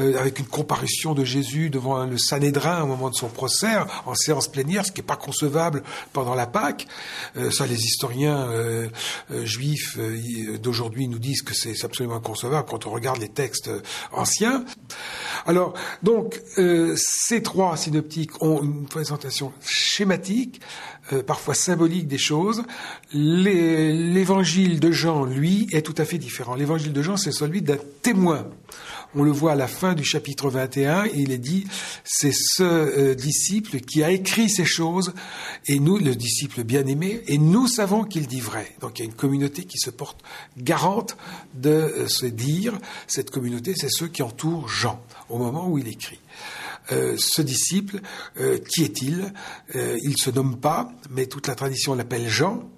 Euh, 0.00 0.18
avec 0.18 0.38
une 0.38 0.46
comparution 0.46 1.12
de 1.12 1.22
Jésus 1.22 1.68
devant 1.68 2.06
le 2.06 2.16
Sanhédrin 2.16 2.82
au 2.82 2.86
moment 2.86 3.10
de 3.10 3.14
son 3.14 3.28
procès, 3.28 3.76
en 4.06 4.14
séance 4.14 4.48
plénière, 4.48 4.86
ce 4.86 4.92
qui 4.92 5.00
n'est 5.00 5.06
pas 5.06 5.16
concevable 5.16 5.82
pendant 6.14 6.34
la 6.34 6.46
Pâque. 6.46 6.86
Euh, 7.36 7.50
ça, 7.50 7.66
les 7.66 7.84
historiens 7.84 8.48
euh, 8.48 8.88
juifs 9.44 9.98
d'aujourd'hui 10.60 11.08
nous 11.08 11.18
disent 11.18 11.42
que 11.42 11.52
c'est 11.52 11.84
absolument 11.84 12.16
inconcevable 12.16 12.66
quand 12.70 12.86
on 12.86 12.90
regarde 12.90 13.18
les 13.18 13.28
textes 13.28 13.70
anciens. 14.12 14.64
Alors, 15.46 15.74
donc, 16.02 16.40
ces 16.96 17.42
trois 17.42 17.76
synoptiques 17.76 18.42
ont 18.42 18.62
une 18.62 18.86
présentation 18.86 19.52
schématique, 19.60 20.60
parfois 21.26 21.54
symbolique 21.54 22.08
des 22.08 22.18
choses. 22.18 22.62
L'évangile 23.12 24.80
de 24.80 24.90
Jean, 24.92 25.24
lui, 25.24 25.66
est 25.72 25.82
tout 25.82 25.94
à 25.98 26.04
fait 26.04 26.18
différent. 26.18 26.54
L'évangile 26.54 26.92
de 26.92 27.02
Jean, 27.02 27.16
c'est 27.16 27.32
celui 27.32 27.62
d'un 27.62 27.78
témoin. 28.02 28.46
On 29.14 29.24
le 29.24 29.30
voit 29.30 29.52
à 29.52 29.56
la 29.56 29.68
fin 29.68 29.92
du 29.92 30.04
chapitre 30.04 30.48
21, 30.48 31.04
il 31.14 31.32
est 31.32 31.38
dit, 31.38 31.66
c'est 32.02 32.32
ce 32.32 32.62
euh, 32.62 33.14
disciple 33.14 33.80
qui 33.80 34.02
a 34.02 34.10
écrit 34.10 34.48
ces 34.48 34.64
choses, 34.64 35.12
et 35.66 35.78
nous, 35.78 35.98
le 35.98 36.14
disciple 36.14 36.64
bien-aimé, 36.64 37.22
et 37.26 37.36
nous 37.36 37.66
savons 37.66 38.04
qu'il 38.04 38.26
dit 38.26 38.40
vrai. 38.40 38.74
Donc 38.80 38.98
il 38.98 39.02
y 39.02 39.04
a 39.04 39.10
une 39.10 39.16
communauté 39.16 39.64
qui 39.64 39.78
se 39.78 39.90
porte 39.90 40.22
garante 40.56 41.18
de 41.54 41.70
euh, 41.70 42.08
se 42.08 42.24
dire, 42.24 42.78
cette 43.06 43.30
communauté, 43.30 43.74
c'est 43.76 43.90
ceux 43.90 44.08
qui 44.08 44.22
entourent 44.22 44.68
Jean, 44.68 45.02
au 45.32 45.38
moment 45.38 45.68
où 45.68 45.78
il 45.78 45.88
écrit. 45.88 46.20
Euh, 46.90 47.16
ce 47.16 47.42
disciple, 47.42 48.00
qui 48.68 48.82
est-il? 48.84 49.32
Il 49.74 50.10
ne 50.10 50.16
se 50.16 50.30
nomme 50.30 50.58
pas, 50.58 50.90
mais 51.10 51.26
toute 51.26 51.46
la 51.46 51.54
tradition 51.54 51.94
l'appelle 51.94 52.28
Jean, 52.28 52.68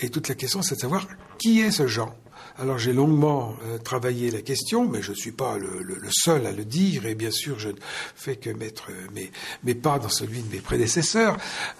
et 0.00 0.10
toute 0.10 0.28
la 0.28 0.34
question, 0.34 0.62
c'est 0.62 0.76
de 0.76 0.80
savoir 0.80 1.06
qui 1.38 1.60
est 1.60 1.70
ce 1.70 1.86
Jean? 1.86 2.14
Alors 2.60 2.76
j'ai 2.76 2.92
longuement 2.92 3.54
euh, 3.66 3.78
travaillé 3.78 4.32
la 4.32 4.40
question, 4.40 4.88
mais 4.88 5.00
je 5.00 5.12
ne 5.12 5.16
suis 5.16 5.30
pas 5.30 5.56
le, 5.58 5.68
seul 6.10 6.44
à 6.44 6.50
le 6.50 6.64
dire, 6.64 7.06
et 7.06 7.14
bien 7.14 7.30
sûr 7.30 7.56
je 7.60 7.68
ne 7.68 7.76
fais 8.16 8.34
que 8.34 8.50
mettre 8.50 8.88
mes, 9.14 9.30
mes 9.62 9.76
pas 9.76 10.00
dans 10.00 10.08
celui 10.08 10.40
de 10.42 10.52
mes 10.52 10.58
prédécesseurs. 10.58 11.36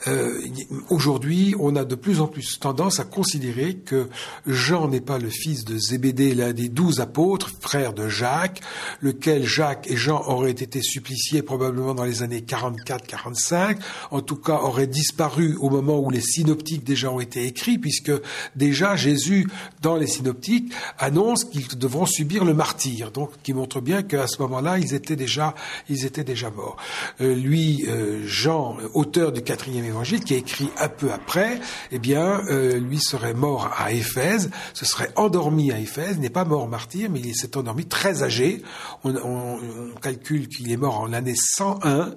Euh, 0.07 0.41
Aujourd'hui, 0.89 1.57
on 1.59 1.75
a 1.75 1.85
de 1.85 1.97
plus 1.97 2.21
en 2.21 2.29
plus 2.29 2.61
tendance 2.61 3.01
à 3.01 3.05
considérer 3.05 3.75
que 3.75 4.09
Jean 4.47 4.87
n'est 4.87 5.01
pas 5.01 5.19
le 5.19 5.31
fils 5.31 5.65
de 5.65 5.77
Zébédée, 5.77 6.33
l'un 6.33 6.53
des 6.53 6.69
douze 6.69 7.01
apôtres, 7.01 7.51
frère 7.61 7.93
de 7.93 8.09
Jacques, 8.09 8.61
lequel 9.01 9.45
Jacques 9.45 9.91
et 9.91 9.97
Jean 9.97 10.23
auraient 10.29 10.53
été 10.53 10.81
suppliciés 10.81 11.43
probablement 11.43 11.95
dans 11.95 12.05
les 12.05 12.23
années 12.23 12.45
44-45, 12.47 13.79
en 14.13 14.21
tout 14.21 14.37
cas 14.37 14.61
auraient 14.63 14.87
disparu 14.87 15.57
au 15.57 15.71
moment 15.71 15.99
où 15.99 16.11
les 16.11 16.21
synoptiques 16.21 16.85
déjà 16.85 17.11
ont 17.11 17.21
été 17.21 17.47
écrits, 17.47 17.79
puisque 17.79 18.13
déjà 18.55 18.95
Jésus, 18.95 19.49
dans 19.83 19.97
les 19.97 20.07
synoptiques, 20.07 20.68
annonce 20.99 21.45
qu'ils 21.45 21.79
devront 21.79 22.07
subir 22.07 22.45
le 22.45 22.55
martyr, 22.55 23.11
donc 23.11 23.31
qui 23.43 23.53
montre 23.53 23.81
bien 23.81 24.03
qu'à 24.03 24.27
ce 24.27 24.41
moment-là, 24.43 24.79
ils 24.79 24.95
étaient 24.95 25.17
déjà, 25.17 25.55
ils 25.89 26.07
morts. 26.55 26.77
Euh, 27.21 27.35
lui, 27.35 27.85
euh, 27.89 28.23
Jean, 28.27 28.77
auteur 28.95 29.33
du 29.33 29.43
quatrième 29.43 29.85
évangile, 29.85 30.23
qui 30.23 30.35
a 30.35 30.37
écrit 30.37 30.71
un 30.79 30.89
peu 30.89 31.13
après, 31.13 31.61
eh 31.91 31.99
bien, 31.99 32.43
euh, 32.49 32.79
lui 32.79 32.99
serait 32.99 33.35
mort 33.35 33.71
à 33.77 33.93
Éphèse, 33.93 34.51
se 34.75 34.85
serait 34.85 35.11
endormi 35.17 35.73
à 35.73 35.79
Éphèse, 35.79 36.19
n'est 36.19 36.31
pas 36.31 36.45
mort 36.45 36.69
martyr, 36.69 37.09
mais 37.11 37.21
il 37.21 37.35
s'est 37.35 37.57
endormi 37.57 37.87
très 37.87 38.23
âgé. 38.23 38.63
On, 39.05 39.15
on 39.17 39.95
calcule 40.01 40.49
qu'il 40.49 40.71
est 40.71 40.77
mort 40.77 41.01
en 41.01 41.07
l'année 41.07 41.37
101 41.37 42.15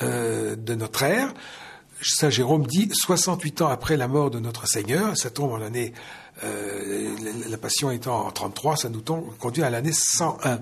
de 0.00 0.74
notre 0.74 1.04
ère. 1.04 1.32
Saint 2.02 2.30
Jérôme 2.30 2.66
dit 2.66 2.90
68 2.92 3.62
ans 3.62 3.68
après 3.68 3.96
la 3.96 4.08
mort 4.08 4.30
de 4.30 4.38
notre 4.38 4.66
Seigneur, 4.66 5.16
ça 5.16 5.30
tombe 5.30 5.52
en 5.52 5.56
l'année 5.56 5.94
euh, 6.42 7.14
la 7.48 7.56
passion 7.56 7.90
étant 7.92 8.26
en 8.26 8.30
33, 8.30 8.76
ça 8.76 8.88
nous 8.88 9.02
conduit 9.38 9.62
à 9.62 9.70
l'année 9.70 9.92
101. 9.92 10.60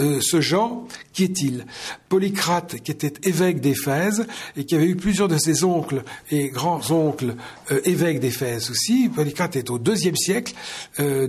Euh, 0.00 0.20
ce 0.20 0.40
Jean, 0.40 0.86
qui 1.12 1.24
est-il? 1.24 1.64
Polycrate, 2.08 2.80
qui 2.82 2.90
était 2.90 3.12
évêque 3.22 3.60
d'Éphèse 3.60 4.26
et 4.56 4.64
qui 4.64 4.74
avait 4.74 4.86
eu 4.86 4.96
plusieurs 4.96 5.28
de 5.28 5.38
ses 5.38 5.62
oncles 5.62 6.02
et 6.30 6.48
grands-oncles 6.48 7.36
euh, 7.70 7.80
évêques 7.84 8.18
d'Éphèse 8.18 8.70
aussi. 8.70 9.08
Polycrate 9.08 9.54
est 9.56 9.70
au 9.70 9.78
deuxième 9.78 10.16
siècle, 10.16 10.54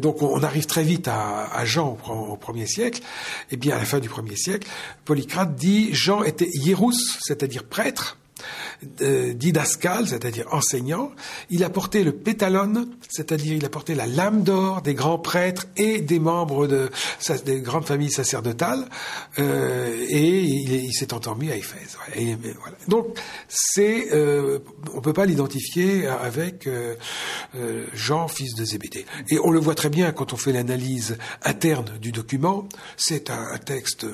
donc 0.02 0.22
on, 0.22 0.42
arrive 0.44 0.66
très 0.66 0.84
vite 0.84 1.08
à, 1.08 1.66
Jean 1.66 1.98
au, 2.10 2.36
premier 2.38 2.66
siècle. 2.66 3.02
Et 3.52 3.54
eh 3.54 3.58
bien, 3.58 3.76
à 3.76 3.80
la 3.80 3.86
fin 3.86 4.00
du 4.00 4.10
premier 4.10 4.36
siècle, 4.36 4.68
Polycrate 5.06 5.56
dit 5.56 5.94
Jean 5.94 6.24
était 6.24 6.50
hiérus, 6.54 7.18
c'est-à-dire 7.22 7.64
prêtre, 7.64 8.18
euh, 9.02 9.34
didascal, 9.34 10.08
c'est-à-dire 10.08 10.46
enseignant. 10.52 11.12
Il 11.50 11.64
a 11.64 11.70
porté 11.70 12.04
le 12.04 12.12
pétalon, 12.12 12.88
c'est-à-dire 13.10 13.56
il 13.56 13.66
a 13.66 13.70
porté 13.70 13.96
la 13.96 14.06
lame 14.06 14.44
d'or 14.44 14.84
des 14.84 14.94
grands 14.94 15.18
prêtres 15.18 15.66
et 15.78 16.00
des 16.00 16.20
membres 16.20 16.68
de, 16.68 16.90
des 17.46 17.62
grandes 17.62 17.86
familles 17.86 18.12
sacerdotales, 18.12 18.86
euh, 19.40 20.06
et 20.08 20.42
il, 20.42 20.94
s'est 20.94 21.14
endormi 21.14 21.52
à 21.52 21.56
Éphèse. 21.56 21.98
Donc 22.88 23.18
c'est, 23.48 24.14
euh, 24.14 24.60
on 24.94 25.02
peut 25.02 25.14
pas 25.14 25.26
l'identifier 25.26 26.06
avec 26.06 26.68
euh, 26.68 26.96
Jean, 27.94 28.28
fils 28.28 28.54
de 28.54 28.64
Zébédée. 28.64 29.06
Et 29.30 29.40
on 29.40 29.50
le 29.50 29.60
voit 29.60 29.76
très 29.76 29.90
bien 29.90 30.12
quand 30.12 30.34
on 30.34 30.38
fait 30.38 30.52
l'analyse 30.54 31.18
interne 31.44 31.98
du 32.00 32.12
document. 32.12 32.70
C'est 32.96 33.32
un 33.32 33.58
texte 33.58 34.06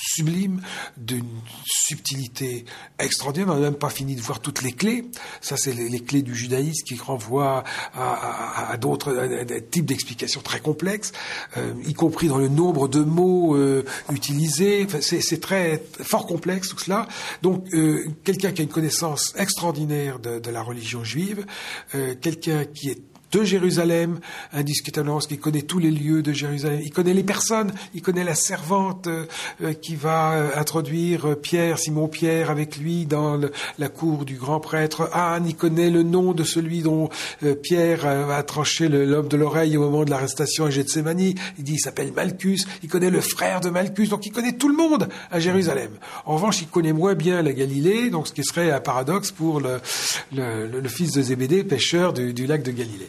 sublime, 0.00 0.60
d'une 0.96 1.40
subtilité 1.64 2.64
extraordinaire. 2.98 3.48
On 3.50 3.54
n'a 3.54 3.60
même 3.60 3.74
pas 3.74 3.90
fini 3.90 4.14
de 4.14 4.20
voir 4.20 4.40
toutes 4.40 4.62
les 4.62 4.72
clés. 4.72 5.04
Ça, 5.40 5.56
c'est 5.56 5.72
les, 5.72 6.00
clés 6.00 6.22
du 6.22 6.34
judaïsme 6.34 6.84
qui 6.84 6.96
renvoient 6.96 7.64
à, 7.94 8.76
d'autres 8.78 9.44
types 9.70 9.86
d'explications 9.86 10.40
très 10.40 10.60
complexes, 10.60 11.12
euh, 11.56 11.74
y 11.86 11.94
compris 11.94 12.28
dans 12.28 12.38
le 12.38 12.48
nombre 12.48 12.88
de 12.88 13.00
mots 13.00 13.56
euh, 13.56 13.84
utilisés. 14.12 14.86
c'est 15.00 15.40
très 15.40 15.82
fort 16.00 16.26
complexe 16.26 16.68
tout 16.68 16.78
cela. 16.78 17.08
Donc, 17.42 17.66
euh, 17.74 18.06
quelqu'un 18.24 18.52
qui 18.52 18.62
a 18.62 18.64
une 18.64 18.70
connaissance 18.70 19.34
extraordinaire 19.36 20.18
de, 20.18 20.38
de 20.38 20.50
la 20.50 20.62
religion 20.62 21.04
juive, 21.04 21.44
quelqu'un 22.20 22.64
qui 22.64 22.90
est 22.90 23.02
de 23.32 23.44
Jérusalem, 23.44 24.20
indiscutablement, 24.52 25.14
parce 25.14 25.26
qu'il 25.26 25.40
connaît 25.40 25.62
tous 25.62 25.78
les 25.78 25.90
lieux 25.90 26.22
de 26.22 26.32
Jérusalem. 26.32 26.80
Il 26.82 26.92
connaît 26.92 27.14
les 27.14 27.22
personnes, 27.22 27.72
il 27.94 28.02
connaît 28.02 28.24
la 28.24 28.34
servante 28.34 29.06
euh, 29.06 29.26
euh, 29.62 29.72
qui 29.74 29.96
va 29.96 30.32
euh, 30.32 30.50
introduire 30.56 31.36
Pierre, 31.40 31.78
Simon-Pierre, 31.78 32.50
avec 32.50 32.76
lui 32.78 33.06
dans 33.06 33.40
la 33.78 33.88
cour 33.88 34.24
du 34.24 34.36
grand 34.36 34.60
prêtre 34.60 35.10
Anne. 35.12 35.44
Il 35.46 35.56
connaît 35.56 35.90
le 35.90 36.02
nom 36.02 36.32
de 36.32 36.44
celui 36.44 36.82
dont 36.82 37.08
Pierre 37.62 38.06
a 38.06 38.42
tranché 38.42 38.88
l'homme 38.88 39.28
de 39.28 39.36
l'oreille 39.36 39.76
au 39.76 39.80
moment 39.80 40.04
de 40.04 40.10
l'arrestation 40.10 40.64
à 40.64 40.70
Gethsemane. 40.70 41.20
Il 41.20 41.34
dit, 41.58 41.74
il 41.74 41.80
s'appelle 41.80 42.12
Malchus. 42.12 42.60
Il 42.82 42.88
connaît 42.88 43.10
le 43.10 43.20
frère 43.20 43.60
de 43.60 43.70
Malchus, 43.70 44.08
donc 44.08 44.26
il 44.26 44.32
connaît 44.32 44.52
tout 44.52 44.68
le 44.68 44.76
monde 44.76 45.08
à 45.30 45.40
Jérusalem. 45.40 45.90
En 46.24 46.34
revanche, 46.34 46.62
il 46.62 46.68
connaît 46.68 46.92
moins 46.92 47.14
bien 47.14 47.42
la 47.42 47.52
Galilée, 47.52 48.10
donc 48.10 48.28
ce 48.28 48.32
qui 48.32 48.44
serait 48.44 48.70
un 48.70 48.80
paradoxe 48.80 49.30
pour 49.30 49.60
le, 49.60 49.80
le, 50.32 50.88
fils 50.88 51.12
de 51.12 51.22
Zébédée, 51.22 51.64
pêcheur 51.64 52.12
du, 52.12 52.32
du 52.32 52.46
lac 52.46 52.62
de 52.62 52.72
Galilée. 52.72 53.08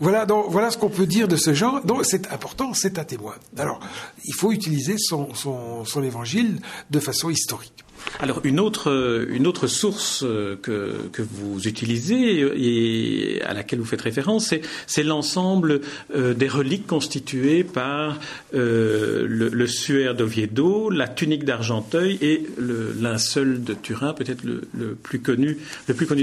Voilà, 0.00 0.26
donc, 0.26 0.46
voilà 0.48 0.70
ce 0.70 0.78
qu'on 0.78 0.88
peut 0.88 1.06
dire 1.06 1.28
de 1.28 1.36
ce 1.36 1.54
genre. 1.54 1.84
Donc 1.84 2.04
c'est 2.04 2.32
important, 2.32 2.74
c'est 2.74 2.98
un 2.98 3.04
témoin. 3.04 3.34
Alors, 3.56 3.80
il 4.24 4.34
faut 4.34 4.52
utiliser 4.52 4.96
son, 4.98 5.34
son, 5.34 5.84
son 5.84 6.02
évangile 6.02 6.60
de 6.90 7.00
façon 7.00 7.30
historique. 7.30 7.85
Alors 8.20 8.40
une 8.44 8.60
autre, 8.60 9.66
source 9.66 10.22
euh, 10.24 10.56
que, 10.56 11.22
vous 11.22 11.66
utilisez 11.66 12.40
et 12.56 13.42
à 13.42 13.52
laquelle 13.52 13.78
vous 13.78 13.84
faites 13.84 14.00
référence, 14.00 14.54
c'est 14.86 15.02
l'ensemble 15.02 15.80
euh, 16.14 16.34
des 16.34 16.48
reliques 16.48 16.86
constituées 16.86 17.64
par 17.64 18.18
euh, 18.54 19.26
le, 19.28 19.66
suaire 19.66 20.14
d'Oviedo, 20.14 20.88
la 20.90 21.08
tunique 21.08 21.44
d'Argenteuil 21.44 22.18
et 22.22 22.46
le 22.56 22.94
linceul 22.98 23.62
de 23.62 23.74
Turin, 23.74 24.14
peut-être 24.14 24.42
le, 24.44 24.94
plus 24.94 25.20
connu, 25.20 25.58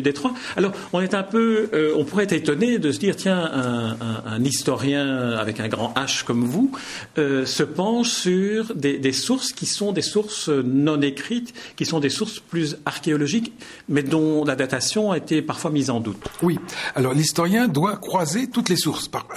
des 0.02 0.13
trois. 0.13 0.34
Alors 0.56 0.72
on 0.94 1.02
est 1.02 1.13
un 1.13 1.24
peu, 1.24 1.70
on 1.96 2.06
pourrait 2.06 2.24
être 2.24 2.34
étonné 2.34 2.80
de 2.80 2.92
se 2.92 3.00
dire 3.00 3.16
tiens 3.16 3.52
un, 4.25 4.44
historien 4.44 5.32
avec 5.32 5.60
un 5.60 5.68
grand 5.68 5.94
H 5.96 6.24
comme 6.24 6.44
vous 6.44 6.72
se 7.08 7.63
penche 7.63 8.10
sur 8.10 8.74
des 8.75 9.13
sources 9.13 9.52
qui 9.52 9.66
sont 9.66 9.92
des 9.92 10.02
sources 10.02 10.50
non 10.50 11.02
écrites 11.02 11.54
qui 11.75 11.86
sont 11.86 12.00
des 12.00 12.10
sources 12.10 12.39
plus 12.39 12.77
archéologiques, 12.86 13.53
mais 13.89 14.03
dont 14.03 14.44
la 14.44 14.56
datation 14.56 15.12
a 15.12 15.18
été 15.18 15.42
parfois 15.42 15.72
mise 15.72 15.89
en 15.89 16.00
doute. 16.00 16.22
Oui. 16.42 16.60
Alors 16.96 17.13
l'historien 17.13 17.68
doit 17.68 17.98
croiser 17.98 18.48
toutes 18.48 18.70
les 18.70 18.75
sources 18.75 19.08
par, 19.08 19.27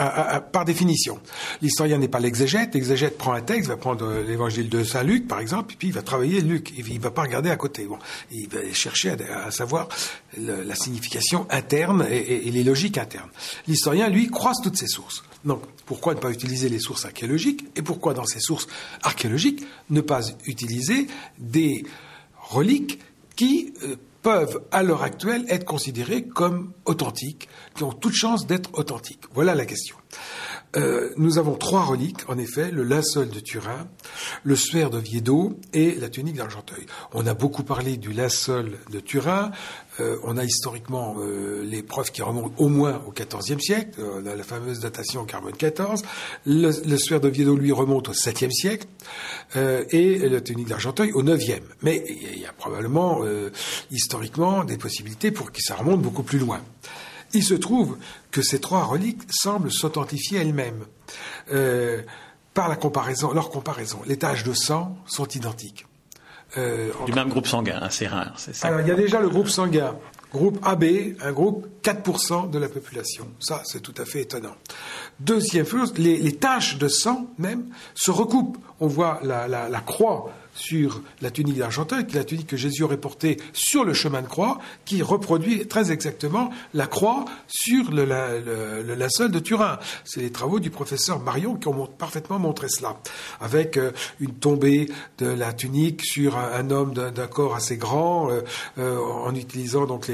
définition. 0.65 1.21
L'historien 1.63 1.99
n'est 1.99 2.09
pas 2.09 2.21
l'exégète. 2.21 2.75
L'exégète 2.75 3.17
prend 3.19 3.33
un 3.33 3.41
texte, 3.41 3.69
va 3.69 3.77
prendre 3.77 4.05
euh, 4.05 4.25
l'évangile 4.27 4.69
de 4.69 4.83
Saint 4.83 5.03
Luc, 5.03 5.29
par 5.29 5.41
exemple, 5.41 5.75
et 5.75 5.77
puis 5.77 5.89
il 5.89 5.95
va 5.95 6.03
travailler 6.03 6.41
Luc. 6.41 6.73
Il 6.77 6.95
ne 6.95 7.01
va 7.01 7.11
pas 7.11 7.23
regarder 7.23 7.51
à 7.51 7.57
côté. 7.57 7.87
Il 8.33 8.49
va 8.49 8.59
chercher 8.73 9.11
à, 9.11 9.51
savoir 9.51 9.89
la 10.37 10.75
signification 10.75 11.47
interne 11.51 12.07
et, 12.11 12.49
et 12.49 12.51
les 12.51 12.65
logiques 12.65 12.99
internes. 12.99 13.31
L'historien, 13.69 14.09
lui, 14.09 14.29
croise 14.29 14.57
toutes 14.63 14.77
ces 14.77 14.89
sources. 14.89 15.23
Donc, 15.45 15.63
pourquoi 15.87 16.15
ne 16.15 16.21
pas 16.21 16.31
utiliser 16.31 16.69
les 16.69 16.81
sources 16.81 17.05
archéologiques 17.05 17.65
et 17.77 17.83
pourquoi 17.83 18.13
dans 18.15 18.27
ces 18.27 18.41
sources 18.41 18.67
archéologiques 19.03 19.65
ne 19.91 20.01
pas 20.01 20.21
utiliser 20.45 21.07
des 21.39 21.85
reliques 22.49 23.01
qui 23.37 23.75
euh, 23.83 23.97
peuvent 24.23 24.63
à 24.73 24.83
l'heure 24.83 25.03
actuelle 25.03 25.45
être 25.49 25.65
considérées 25.65 26.25
comme 26.25 26.73
authentiques, 26.85 27.49
qui 27.77 27.85
ont 27.85 27.93
toute 27.93 28.15
chance 28.15 28.47
d'être 28.47 28.71
authentiques. 28.77 29.23
Voilà 29.35 29.55
la 29.55 29.67
question. 29.67 29.97
Euh, 30.77 31.11
nous 31.17 31.39
avons 31.39 31.55
trois 31.55 31.85
reliques, 31.85 32.29
en 32.29 32.37
effet, 32.39 32.71
le 32.71 32.83
linceul 32.83 33.29
de 33.31 33.41
Turin, 33.41 33.89
le 34.45 34.57
suaire 34.57 34.91
de 34.91 34.99
Viedo 34.99 35.59
et 35.73 35.95
la 35.95 36.09
tunique 36.09 36.37
d'Argenteuil. 36.37 36.87
On 37.13 37.27
a 37.27 37.35
beaucoup 37.35 37.63
parlé 37.63 37.97
du 37.97 38.13
linceul 38.13 38.79
de 38.91 39.01
Turin, 39.01 39.53
euh, 40.01 40.19
on 40.25 40.37
a 40.37 40.45
historiquement 40.45 41.17
euh, 41.19 41.63
les 41.65 41.83
preuves 41.83 42.11
qui 42.11 42.21
remontent 42.21 42.55
au 42.59 42.69
moins 42.69 43.01
au 43.07 43.13
XIVe 43.13 43.61
siècle, 43.61 44.01
on 44.01 44.27
a 44.27 44.35
la 44.35 44.43
fameuse 44.43 44.81
datation 44.81 45.25
carbone 45.25 45.57
14, 45.57 46.03
le, 46.45 46.71
le 46.87 46.97
suaire 46.99 47.21
de 47.21 47.29
Viedo, 47.29 47.57
lui, 47.57 47.73
remonte 47.73 48.09
au 48.09 48.13
7e 48.13 48.51
siècle, 48.51 48.87
et 49.55 50.19
la 50.29 50.41
tunique 50.41 50.69
d'Argenteuil 50.69 51.13
au 51.13 51.23
9e. 51.23 51.61
Mais 51.83 52.05
il 52.09 52.41
y 52.41 52.47
a 52.47 52.53
probablement, 52.53 53.23
historiquement, 53.91 54.65
des 54.65 54.77
possibilités 54.77 55.31
pour 55.31 55.53
que 55.53 55.61
ça 55.61 55.77
remonte 55.77 56.03
beaucoup 56.03 56.23
plus 56.23 56.39
loin. 56.39 56.61
Il 57.33 57.43
se 57.43 57.55
trouve 57.55 57.99
que 58.31 58.43
ces 58.43 58.61
trois 58.61 58.85
reliques 58.85 59.23
semblent 59.31 59.73
s'authentifier 59.73 60.39
elles-mêmes. 60.39 60.85
Euh, 61.53 62.03
par 62.55 62.69
la 62.69 62.77
comparaison, 62.77 63.33
leur 63.33 63.51
comparaison, 63.51 64.01
les 64.07 64.17
taches 64.17 64.45
de 64.45 64.55
sang 64.55 64.97
sont 65.07 65.29
identiques. 65.29 65.87
Euh, 66.57 66.91
du 67.05 67.13
même 67.13 67.29
groupe 67.29 67.47
sanguin, 67.47 67.79
hein, 67.83 67.89
c'est 67.91 68.07
rare, 68.07 68.33
c'est 68.37 68.55
ça. 68.55 68.69
Alors, 68.69 68.81
il 68.81 68.89
y 68.89 68.91
a 68.91 68.95
déjà 68.95 69.21
le 69.21 69.29
groupe 69.29 69.49
sanguin, 69.49 69.95
groupe 70.33 70.59
AB, 70.65 70.85
un 71.21 71.33
groupe 71.33 71.67
4% 71.83 72.49
de 72.51 72.59
la 72.59 72.69
population. 72.69 73.29
Ça, 73.41 73.63
c'est 73.67 73.81
tout 73.81 73.95
à 73.99 74.07
fait 74.07 74.23
étonnant. 74.23 74.55
Deuxième 75.21 75.67
chose, 75.67 75.93
les, 75.99 76.37
taches 76.37 76.79
de 76.79 76.89
sang 76.89 77.27
même 77.37 77.67
se 77.95 78.11
recoupent. 78.11 78.59
On 78.81 78.87
voit 78.87 79.21
la, 79.23 79.49
la 79.49 79.81
croix 79.81 80.31
sur 80.57 81.03
la 81.21 81.31
tunique 81.31 81.57
d'Argenteuil, 81.57 82.07
qui 82.07 82.17
est 82.17 82.19
la 82.19 82.25
tunique 82.25 82.49
que 82.49 82.57
Jésus 82.57 82.83
aurait 82.83 82.97
portée 82.97 83.37
sur 83.53 83.85
le 83.85 83.95
chemin 83.95 84.23
de 84.23 84.27
croix, 84.27 84.59
qui 84.85 85.03
reproduit 85.03 85.67
très 85.67 85.93
exactement 85.93 86.51
la 86.75 86.87
croix 86.87 87.25
sur 87.47 87.91
le, 87.91 88.05
le, 88.05 88.95
linceul 88.95 89.31
de 89.31 89.39
Turin. 89.39 89.79
C'est 90.05 90.21
les 90.21 90.33
travaux 90.33 90.61
du 90.61 90.71
professeur 90.71 91.21
Marion 91.21 91.57
qui 91.57 91.69
ont 91.69 91.87
parfaitement 91.87 92.39
montré 92.39 92.69
cela, 92.69 92.97
avec 93.41 93.77
euh, 93.77 93.93
une 94.21 94.35
tombée 94.35 94.91
de 95.19 95.27
la 95.27 95.53
tunique 95.53 96.05
sur 96.05 96.37
un, 96.37 96.71
homme 96.71 96.95
d'un 96.95 97.27
corps 97.27 97.55
assez 97.55 97.77
grand, 97.77 98.31
euh, 98.31 98.41
euh, 98.79 98.99
en 98.99 99.35
utilisant 99.35 99.87
donc 99.87 100.09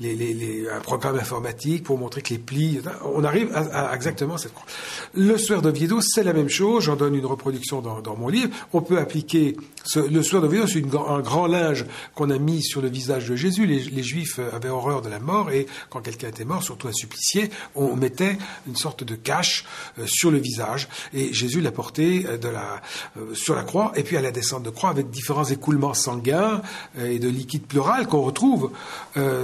les, 0.00 0.14
les, 0.14 0.68
un 0.68 0.80
programme 0.80 1.18
informatique 1.18 1.84
pour 1.84 1.98
montrer 1.98 2.22
que 2.22 2.30
les 2.30 2.38
plis, 2.38 2.80
on 3.04 3.24
arrive 3.24 3.54
à, 3.54 3.94
exactement 3.94 4.38
cette 4.38 4.54
croix. 4.54 4.66
Le 5.14 5.36
suaire 5.36 5.62
d'Oviedo, 5.62 6.00
c'est 6.00 6.22
la 6.22 6.32
même 6.32 6.48
chose. 6.48 6.84
J'en 6.84 6.96
donne 6.96 7.14
une 7.14 7.26
reproduction 7.26 7.80
dans, 7.80 8.00
dans 8.00 8.16
mon 8.16 8.28
livre. 8.28 8.50
On 8.72 8.80
peut 8.80 8.98
appliquer 8.98 9.56
le 9.96 10.22
sueur 10.22 10.42
de 10.42 10.66
c'est 10.66 10.82
un 10.84 11.20
grand 11.20 11.46
linge 11.46 11.86
qu'on 12.14 12.30
a 12.30 12.38
mis 12.38 12.62
sur 12.62 12.80
le 12.80 12.88
visage 12.88 13.28
de 13.28 13.36
Jésus. 13.36 13.66
Les, 13.66 14.02
Juifs 14.02 14.40
avaient 14.52 14.68
horreur 14.68 15.02
de 15.02 15.08
la 15.08 15.18
mort 15.18 15.50
et 15.50 15.66
quand 15.90 16.00
quelqu'un 16.00 16.28
était 16.28 16.44
mort, 16.44 16.62
surtout 16.62 16.88
un 16.88 16.92
supplicié, 16.92 17.50
on 17.74 17.96
mettait 17.96 18.38
une 18.66 18.76
sorte 18.76 19.04
de 19.04 19.14
cache 19.14 19.64
euh, 19.98 20.04
sur 20.06 20.30
le 20.30 20.38
visage 20.38 20.88
et 21.12 21.32
Jésus 21.32 21.60
l'a 21.60 21.72
porté 21.72 22.24
euh, 22.26 22.38
euh, 22.44 23.34
sur 23.34 23.54
la 23.54 23.62
croix 23.62 23.92
et 23.96 24.02
puis 24.02 24.16
à 24.16 24.22
la 24.22 24.30
descente 24.30 24.62
de 24.62 24.70
croix 24.70 24.90
avec 24.90 25.10
différents 25.10 25.44
écoulements 25.44 25.94
sanguins 25.94 26.62
et 26.98 27.18
de 27.18 27.28
liquide 27.28 27.66
pleural 27.66 28.06
qu'on 28.06 28.22
retrouve 28.22 28.70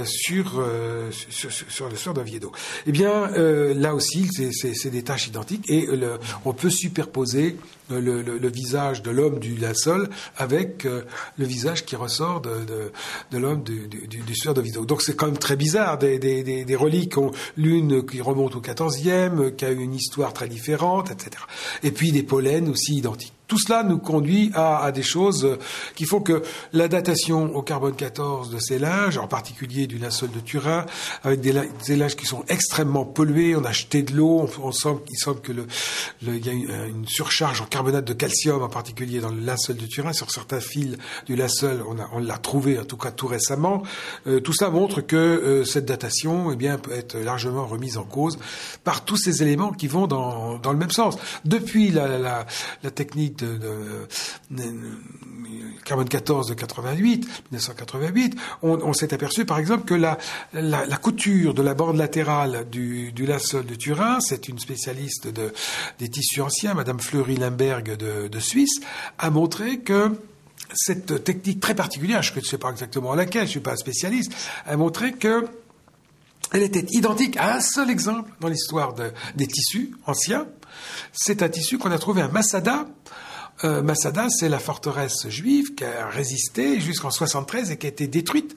sur, 0.05 0.61
le 0.61 1.95
sueur 1.95 2.13
d'Oviedo. 2.13 2.51
Eh 2.87 2.91
bien, 2.91 3.27
là 3.27 3.93
aussi, 3.93 4.27
c'est 4.31 4.89
des 4.89 5.03
tâches 5.03 5.27
identiques 5.27 5.69
et 5.69 5.87
on 6.43 6.53
peut 6.53 6.69
superposer 6.69 7.57
le, 7.89 8.49
visage 8.49 9.01
de 9.01 9.11
l'homme 9.11 9.39
du 9.39 9.55
linceul 9.55 10.09
avec 10.37 10.85
euh, 10.85 11.03
le 11.37 11.45
visage 11.45 11.85
qui 11.85 11.95
ressort 11.95 12.41
de, 12.41 12.91
l'homme 13.31 13.63
du, 13.63 13.87
du, 13.87 14.07
de 14.07 14.61
Vidéo. 14.61 14.85
Donc 14.85 15.01
c'est 15.01 15.15
quand 15.15 15.27
même 15.27 15.37
très 15.37 15.55
bizarre, 15.55 15.97
des, 15.97 16.19
des, 16.19 16.43
des, 16.43 16.75
reliques, 16.75 17.15
l'une 17.57 18.05
qui 18.05 18.21
remonte 18.21 18.55
au 18.55 18.61
XIVe, 18.61 19.55
qui 19.55 19.65
a 19.65 19.71
une 19.71 19.93
histoire 19.93 20.33
très 20.33 20.47
différente, 20.47 21.11
etc. 21.11 21.31
Et 21.83 21.91
puis 21.91 22.11
des 22.11 22.23
pollens 22.23 22.69
aussi 22.69 22.95
identiques. 22.95 23.33
Tout 23.47 23.59
cela 23.59 23.83
nous 23.83 23.99
conduit 23.99 24.51
à, 24.55 24.91
des 24.91 25.03
choses 25.03 25.57
qui 25.95 26.05
font 26.05 26.19
que 26.19 26.41
la 26.73 26.87
datation 26.87 27.55
au 27.55 27.61
carbone 27.61 27.95
14 27.95 28.49
de 28.49 28.59
ces 28.59 28.79
linges, 28.79 29.17
en 29.17 29.27
particulier 29.27 29.85
du 29.85 29.97
linceul 29.97 30.31
de 30.31 30.39
Turin, 30.39 30.85
avec 31.23 31.41
des, 31.41 31.53
linges 31.95 32.15
qui 32.15 32.25
sont 32.25 32.43
extrêmement 32.47 33.05
pollués, 33.05 33.55
on 33.55 33.63
a 33.63 33.71
jeté 33.71 34.01
de 34.01 34.13
l'eau, 34.13 34.49
il 35.09 35.17
semble 35.17 35.41
que 35.41 35.51
le, 35.51 35.67
y 36.23 36.49
a 36.49 36.51
une, 36.51 37.07
surcharge 37.07 37.61
en 37.61 37.65
carbonate 37.65 38.05
de 38.05 38.13
calcium, 38.13 38.63
en 38.63 38.69
particulier 38.69 39.19
dans 39.19 39.29
le 39.29 39.41
linceul 39.41 39.77
de 39.77 39.85
Turin, 39.85 40.13
sur 40.13 40.31
certains 40.31 40.59
fils 40.59 40.97
du 41.27 41.35
linceul, 41.35 41.83
on, 42.11 42.19
l'a 42.19 42.37
trouvé 42.37 42.79
en 42.79 42.85
tout 42.85 42.97
cas 42.97 43.11
tout 43.11 43.27
récemment. 43.27 43.83
Euh, 44.25 44.39
tout 44.39 44.53
cela 44.53 44.71
montre 44.71 45.01
que 45.01 45.15
euh, 45.15 45.65
cette 45.65 45.85
datation, 45.85 46.51
eh 46.51 46.55
bien, 46.55 46.77
peut 46.77 46.93
être 46.93 47.17
largement 47.17 47.67
remise 47.67 47.97
en 47.97 48.03
cause 48.03 48.39
par 48.83 49.05
tous 49.05 49.17
ces 49.17 49.43
éléments 49.43 49.71
qui 49.71 49.87
vont 49.87 50.07
dans, 50.07 50.59
le 50.63 50.77
même 50.77 50.91
sens. 50.91 51.17
Depuis 51.45 51.91
la 51.91 52.45
technique 52.93 53.34
de, 53.37 54.07
carbone 55.83 56.07
14 56.07 56.49
de 56.49 56.53
88, 56.53 57.25
1988, 57.51 58.35
on, 58.63 58.93
s'est 58.93 59.13
aperçu 59.13 59.45
par 59.45 59.59
exemple 59.59 59.85
que 59.85 59.93
la, 59.93 60.17
couture 60.97 61.53
de 61.53 61.61
la 61.61 61.73
bande 61.73 61.97
latérale 61.97 62.67
du, 62.69 63.11
du 63.11 63.25
linceul 63.25 63.65
de 63.65 63.75
Turin, 63.75 64.19
c'est 64.19 64.47
une 64.47 64.59
spécialiste 64.59 65.27
de, 65.27 65.53
des 65.99 66.09
tissus 66.09 66.41
anciens, 66.41 66.73
Madame 66.73 66.99
Fleury 66.99 67.35
Limberg 67.35 67.95
de, 67.97 68.27
de 68.27 68.39
Suisse, 68.39 68.79
a 69.17 69.29
montré 69.29 69.79
que 69.79 70.11
cette 70.73 71.23
technique 71.23 71.59
très 71.59 71.75
particulière, 71.75 72.21
je 72.21 72.33
ne 72.33 72.41
sais 72.41 72.57
pas 72.57 72.71
exactement 72.71 73.13
laquelle, 73.15 73.43
je 73.43 73.47
ne 73.47 73.51
suis 73.51 73.59
pas 73.59 73.73
un 73.73 73.77
spécialiste, 73.77 74.33
a 74.65 74.75
montré 74.75 75.13
que 75.13 75.47
elle 76.51 76.63
était 76.63 76.85
identique 76.91 77.37
à 77.37 77.55
un 77.55 77.61
seul 77.61 77.89
exemple 77.89 78.31
dans 78.39 78.47
l'histoire 78.47 78.95
des 79.35 79.47
tissus 79.47 79.95
anciens. 80.05 80.47
C'est 81.11 81.43
un 81.43 81.49
tissu 81.49 81.77
qu'on 81.77 81.91
a 81.91 81.99
trouvé 81.99 82.21
à 82.21 82.27
Masada, 82.27 82.85
euh, 83.63 83.81
Masada, 83.81 84.27
c'est 84.29 84.49
la 84.49 84.59
forteresse 84.59 85.29
juive 85.29 85.75
qui 85.75 85.85
a 85.85 86.09
résisté 86.09 86.81
jusqu'en 86.81 87.09
73 87.09 87.71
et 87.71 87.77
qui 87.77 87.85
a 87.85 87.89
été 87.89 88.07
détruite 88.07 88.55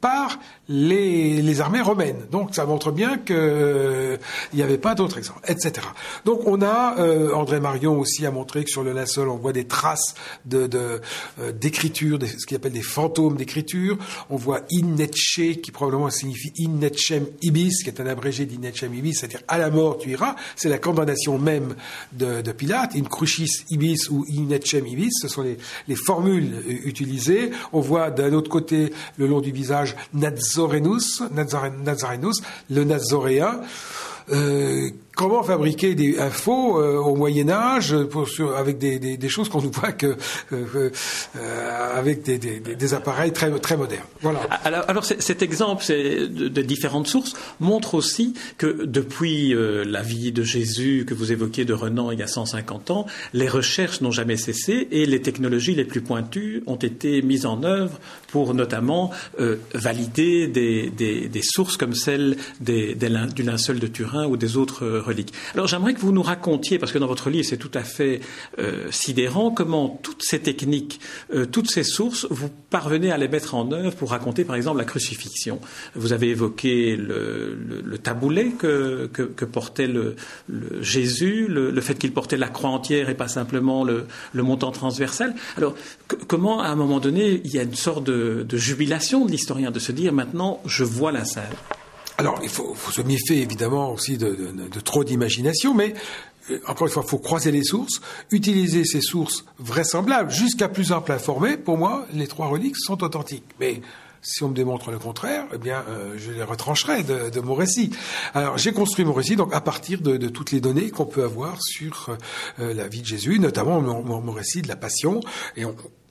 par 0.00 0.38
les, 0.68 1.60
armées 1.60 1.80
romaines. 1.80 2.26
Donc 2.30 2.54
ça 2.54 2.64
montre 2.64 2.92
bien 2.92 3.18
qu'il 3.18 3.36
euh, 3.36 4.16
n'y 4.54 4.62
avait 4.62 4.78
pas 4.78 4.94
d'autre 4.94 5.18
exemple, 5.18 5.40
etc. 5.48 5.86
Donc 6.24 6.46
on 6.46 6.62
a, 6.62 6.98
euh, 6.98 7.34
André 7.34 7.60
Marion 7.60 7.98
aussi 7.98 8.24
a 8.24 8.30
montré 8.30 8.64
que 8.64 8.70
sur 8.70 8.82
le 8.82 8.92
linceul, 8.92 9.28
on 9.28 9.36
voit 9.36 9.52
des 9.52 9.66
traces 9.66 10.14
euh, 10.54 10.98
d'écriture, 11.52 12.18
ce 12.22 12.46
qu'il 12.46 12.56
appelle 12.56 12.72
des 12.72 12.82
fantômes 12.82 13.36
d'écriture. 13.36 13.98
On 14.30 14.36
voit 14.36 14.60
Innetche, 14.70 15.60
qui 15.62 15.70
probablement 15.72 16.08
signifie 16.10 16.52
Innetchem 16.56 17.26
Ibis, 17.42 17.82
qui 17.82 17.88
est 17.88 18.00
un 18.00 18.06
abrégé 18.06 18.46
d'Innetchem 18.46 18.94
Ibis, 18.94 19.14
c'est-à-dire 19.14 19.42
à 19.48 19.58
la 19.58 19.70
mort 19.70 19.98
tu 19.98 20.10
iras. 20.10 20.36
C'est 20.56 20.68
la 20.68 20.78
condamnation 20.78 21.38
même 21.38 21.74
de, 22.12 22.40
Pilate. 22.52 22.96
In 22.96 23.02
Crucis 23.02 23.64
Ibis 23.70 24.08
ou 24.10 24.24
Innetchem 24.28 24.86
Ibis, 24.86 25.12
ce 25.20 25.28
sont 25.28 25.42
les 25.42 25.94
formules 25.94 26.62
utilisées. 26.84 27.50
On 27.72 27.80
voit 27.80 28.10
d'un 28.10 28.32
autre 28.32 28.50
côté, 28.50 28.92
le 29.16 29.26
long 29.26 29.40
du 29.40 29.52
visage, 29.52 29.89
Nazarenus, 30.14 31.22
Nazarenus, 31.32 32.42
le 32.70 32.84
Nazoréen, 32.84 33.60
euh, 34.32 34.90
comment 35.20 35.42
fabriquer 35.42 35.94
des, 35.94 36.18
un 36.18 36.30
faux 36.30 36.80
euh, 36.80 36.96
au 36.96 37.14
Moyen 37.14 37.50
Âge 37.50 37.94
avec 38.56 38.78
des, 38.78 39.28
choses 39.28 39.50
qu'on 39.50 39.60
ne 39.60 39.68
voit 39.68 39.92
que 39.92 40.16
euh, 40.52 40.90
euh, 41.36 41.98
avec 41.98 42.22
des, 42.22 42.94
appareils 42.94 43.30
très 43.30 43.50
très 43.60 43.76
modernes. 43.76 44.06
Voilà. 44.22 44.40
Alors, 44.64 45.04
cet 45.04 45.42
exemple 45.42 45.84
de, 45.86 46.62
différentes 46.62 47.06
sources 47.06 47.34
montre 47.60 47.94
aussi 47.94 48.32
que 48.56 48.84
depuis 48.86 49.54
la 49.54 50.00
vie 50.00 50.32
de 50.32 50.42
Jésus 50.42 51.04
que 51.06 51.12
vous 51.12 51.32
évoquiez 51.32 51.66
de 51.66 51.74
Renan 51.74 52.10
il 52.10 52.18
y 52.18 52.22
a 52.22 52.26
150 52.26 52.90
ans, 52.90 53.06
les 53.34 53.48
recherches 53.48 54.00
n'ont 54.00 54.10
jamais 54.10 54.38
cessé 54.38 54.88
et 54.90 55.04
les 55.04 55.20
technologies 55.20 55.74
les 55.74 55.84
plus 55.84 56.00
pointues 56.00 56.62
ont 56.66 56.76
été 56.76 57.20
mises 57.20 57.44
en 57.44 57.62
œuvre 57.62 58.00
pour 58.28 58.54
notamment 58.54 59.10
valider 59.74 60.46
des, 60.46 61.42
sources 61.42 61.76
comme 61.76 61.94
celle 61.94 62.38
du 62.60 63.42
linceul 63.42 63.78
de 63.78 63.86
Turin 63.86 64.26
ou 64.26 64.38
des 64.38 64.56
autres 64.56 65.09
alors 65.54 65.66
j'aimerais 65.66 65.94
que 65.94 66.00
vous 66.00 66.12
nous 66.12 66.22
racontiez, 66.22 66.78
parce 66.78 66.92
que 66.92 66.98
dans 66.98 67.06
votre 67.06 67.30
livre 67.30 67.46
c'est 67.48 67.56
tout 67.56 67.70
à 67.74 67.82
fait 67.82 68.20
euh, 68.58 68.90
sidérant, 68.90 69.50
comment 69.50 70.00
toutes 70.02 70.22
ces 70.22 70.40
techniques, 70.40 71.00
euh, 71.34 71.46
toutes 71.46 71.70
ces 71.70 71.82
sources, 71.82 72.26
vous 72.30 72.50
parvenez 72.70 73.10
à 73.10 73.18
les 73.18 73.28
mettre 73.28 73.54
en 73.54 73.70
œuvre 73.72 73.94
pour 73.94 74.10
raconter 74.10 74.44
par 74.44 74.56
exemple 74.56 74.78
la 74.78 74.84
crucifixion. 74.84 75.60
Vous 75.94 76.12
avez 76.12 76.28
évoqué 76.28 76.96
le, 76.96 77.98
taboulet 78.02 78.50
que, 78.58 79.08
portait 79.44 79.88
Jésus, 80.80 81.46
le, 81.48 81.80
fait 81.80 81.94
qu'il 81.94 82.12
portait 82.12 82.36
la 82.36 82.48
croix 82.48 82.70
entière 82.70 83.08
et 83.10 83.14
pas 83.14 83.28
simplement 83.28 83.84
le, 83.84 84.06
montant 84.34 84.70
transversal. 84.70 85.34
Alors 85.56 85.74
comment 86.28 86.60
à 86.60 86.68
un 86.68 86.76
moment 86.76 87.00
donné 87.00 87.40
il 87.44 87.52
y 87.52 87.58
a 87.58 87.62
une 87.62 87.74
sorte 87.74 88.04
de, 88.04 88.44
de 88.48 88.56
jubilation 88.56 89.26
de 89.26 89.30
l'historien 89.30 89.70
de 89.70 89.78
se 89.78 89.92
dire 89.92 90.12
maintenant 90.12 90.60
je 90.64 90.84
vois 90.84 91.12
la 91.12 91.24
scène 91.24 91.44
alors, 92.20 92.38
il 92.42 92.50
faut, 92.50 92.76
se 92.92 93.00
méfier 93.00 93.40
évidemment 93.40 93.92
aussi 93.92 94.18
de, 94.18 94.78
trop 94.84 95.04
d'imagination, 95.04 95.72
mais 95.72 95.94
euh, 96.50 96.60
encore 96.66 96.86
une 96.86 96.92
fois, 96.92 97.02
il 97.02 97.08
faut 97.08 97.16
croiser 97.16 97.50
les 97.50 97.64
sources, 97.64 98.02
utiliser 98.30 98.84
ces 98.84 99.00
sources 99.00 99.46
vraisemblables 99.58 100.30
jusqu'à 100.30 100.68
plus 100.68 100.92
ample 100.92 101.12
informé. 101.12 101.56
Pour 101.56 101.78
moi, 101.78 102.04
les 102.12 102.26
trois 102.26 102.48
reliques 102.48 102.76
sont 102.76 103.02
authentiques. 103.02 103.46
Mais 103.58 103.80
si 104.20 104.42
on 104.42 104.50
me 104.50 104.54
démontre 104.54 104.90
le 104.90 104.98
contraire, 104.98 105.46
eh 105.54 105.56
bien, 105.56 105.82
euh, 105.88 106.16
je 106.18 106.30
les 106.30 106.42
retrancherai 106.42 107.04
de, 107.04 107.40
mon 107.40 107.54
récit. 107.54 107.90
Alors, 108.34 108.58
j'ai 108.58 108.72
construit 108.72 109.06
mon 109.06 109.14
récit 109.14 109.36
donc 109.36 109.54
à 109.54 109.62
partir 109.62 110.02
de, 110.02 110.28
toutes 110.28 110.52
les 110.52 110.60
données 110.60 110.90
qu'on 110.90 111.06
peut 111.06 111.24
avoir 111.24 111.56
sur 111.62 112.14
euh, 112.58 112.74
la 112.74 112.86
vie 112.86 113.00
de 113.00 113.06
Jésus, 113.06 113.38
notamment 113.38 113.80
mon, 113.80 114.32
récit 114.32 114.60
de 114.60 114.68
la 114.68 114.76
Passion. 114.76 115.20
Et 115.56 115.64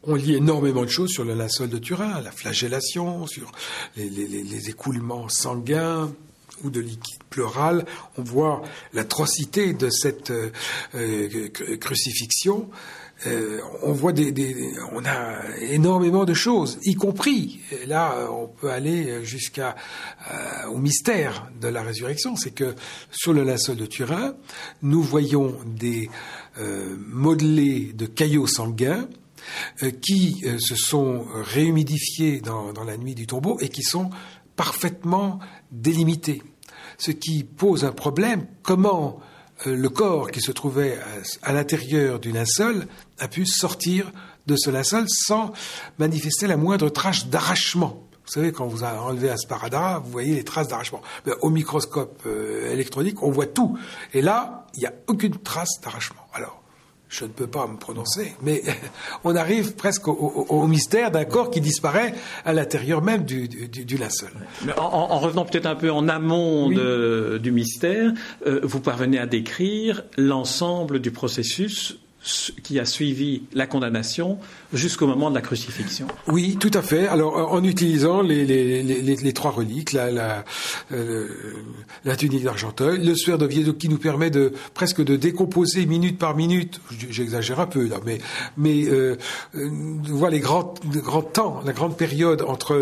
on 0.03 0.15
lit 0.15 0.35
énormément 0.35 0.83
de 0.83 0.89
choses 0.89 1.11
sur 1.11 1.25
le 1.25 1.33
linceul 1.33 1.69
de 1.69 1.77
Turin, 1.77 2.21
la 2.21 2.31
flagellation, 2.31 3.27
sur 3.27 3.51
les, 3.97 4.69
écoulements 4.69 5.29
sanguins 5.29 6.11
ou 6.63 6.69
de 6.69 6.79
liquide 6.79 7.23
pleural. 7.29 7.85
On 8.17 8.23
voit 8.23 8.61
l'atrocité 8.93 9.73
de 9.73 9.89
cette 9.89 10.31
euh, 10.31 10.51
euh, 10.95 11.49
crucifixion. 11.77 12.69
Euh, 13.27 13.59
on 13.81 13.91
voit 13.91 14.13
des, 14.13 14.73
a 15.05 15.41
énormément 15.59 16.23
de 16.23 16.33
choses, 16.33 16.79
y 16.83 16.95
compris 16.95 17.59
là, 17.85 18.29
on 18.31 18.47
peut 18.47 18.69
aller 18.69 19.25
jusqu'à 19.25 19.75
au 20.71 20.77
mystère 20.77 21.51
de 21.59 21.67
la 21.67 21.83
résurrection. 21.83 22.37
C'est 22.37 22.51
que 22.51 22.75
sur 23.11 23.33
le 23.33 23.43
linceul 23.43 23.75
de 23.75 23.85
Turin, 23.85 24.35
nous 24.83 25.03
voyons 25.03 25.57
des 25.65 26.09
modelés 27.09 27.91
de 27.93 28.05
caillots 28.05 28.47
sanguins 28.47 29.05
qui 30.01 30.41
euh, 30.45 30.57
se 30.59 30.75
sont 30.75 31.25
réhumidifiés 31.33 32.41
dans, 32.41 32.71
la 32.85 32.97
nuit 32.97 33.15
du 33.15 33.27
tombeau 33.27 33.57
et 33.59 33.69
qui 33.69 33.83
sont 33.83 34.09
parfaitement 34.55 35.39
délimités. 35.71 36.41
Ce 36.97 37.11
qui 37.11 37.43
pose 37.43 37.85
un 37.85 37.91
problème, 37.91 38.45
comment 38.63 39.19
le 39.65 39.89
corps 39.89 40.31
qui 40.31 40.41
se 40.41 40.51
trouvait 40.51 40.97
à, 41.43 41.53
l'intérieur 41.53 42.19
du 42.19 42.31
linceul 42.31 42.87
a 43.19 43.27
pu 43.27 43.45
sortir 43.45 44.11
de 44.47 44.55
ce 44.57 44.69
linceul 44.69 45.05
sans 45.07 45.51
manifester 45.97 46.47
la 46.47 46.57
moindre 46.57 46.89
trace 46.89 47.27
d'arrachement. 47.27 48.03
Vous 48.25 48.33
savez, 48.33 48.51
quand 48.51 48.67
vous 48.67 48.83
enlevez 48.83 49.29
un 49.29 49.37
sparadrap, 49.37 50.03
vous 50.03 50.11
voyez 50.11 50.35
les 50.35 50.43
traces 50.43 50.69
d'arrachement. 50.69 51.01
Au 51.41 51.49
microscope 51.49 52.25
électronique, 52.71 53.21
on 53.21 53.31
voit 53.31 53.47
tout. 53.47 53.77
Et 54.13 54.21
là, 54.21 54.67
il 54.75 54.81
n'y 54.81 54.85
a 54.85 54.93
aucune 55.07 55.37
trace 55.37 55.81
d'arrachement. 55.81 56.21
Alors, 56.33 56.58
je 57.09 57.25
ne 57.25 57.29
peux 57.29 57.47
pas 57.47 57.67
me 57.67 57.77
prononcer, 57.77 58.33
mais 58.43 58.61
on 59.23 59.35
arrive 59.35 59.75
presque 59.75 60.07
au, 60.07 60.67
mystère 60.67 61.09
d'un 61.09 61.25
corps 61.25 61.49
qui 61.49 61.59
disparaît 61.59 62.13
à 62.45 62.53
l'intérieur 62.53 63.01
même 63.01 63.25
du, 63.25 63.47
du, 63.47 63.97
linceul. 63.97 64.29
En, 64.77 65.17
revenant 65.17 65.43
peut-être 65.43 65.65
un 65.65 65.75
peu 65.75 65.91
en 65.91 66.07
amont 66.07 66.69
du 66.69 67.51
mystère, 67.51 68.13
euh, 68.45 68.61
vous 68.63 68.79
parvenez 68.79 69.17
à 69.17 69.25
décrire 69.25 70.03
l'ensemble 70.17 70.99
du 70.99 71.09
processus 71.11 71.97
qui 72.63 72.79
a 72.79 72.85
suivi 72.85 73.43
la 73.53 73.67
condamnation 73.67 74.37
jusqu'au 74.73 75.07
moment 75.07 75.29
de 75.29 75.35
la 75.35 75.41
crucifixion. 75.41 76.07
Oui, 76.27 76.57
tout 76.59 76.71
à 76.73 76.81
fait. 76.81 77.07
Alors, 77.07 77.53
en 77.53 77.63
utilisant 77.63 78.21
les, 78.21 79.33
trois 79.33 79.51
reliques, 79.51 79.93
la, 79.93 80.43
euh, 80.91 81.27
tunique 82.17 82.43
d'Argenteuil, 82.43 83.03
le 83.03 83.15
suaire 83.15 83.37
de 83.37 83.45
Viedo 83.45 83.73
qui 83.73 83.89
nous 83.89 83.97
permet 83.97 84.29
de 84.29 84.53
presque 84.73 85.03
de 85.03 85.15
décomposer 85.15 85.85
minute 85.85 86.17
par 86.17 86.35
minute. 86.35 86.79
J'exagère 87.09 87.59
un 87.59 87.67
peu 87.67 87.87
là, 87.87 87.97
mais 88.05 88.19
mais 88.57 88.85
euh, 88.85 89.15
euh 89.55 89.69
voilà 90.03 90.35
les 90.35 90.41
grands 90.41 90.73
grands 90.85 91.21
temps, 91.21 91.61
la 91.65 91.73
grande 91.73 91.97
période 91.97 92.41
entre 92.41 92.75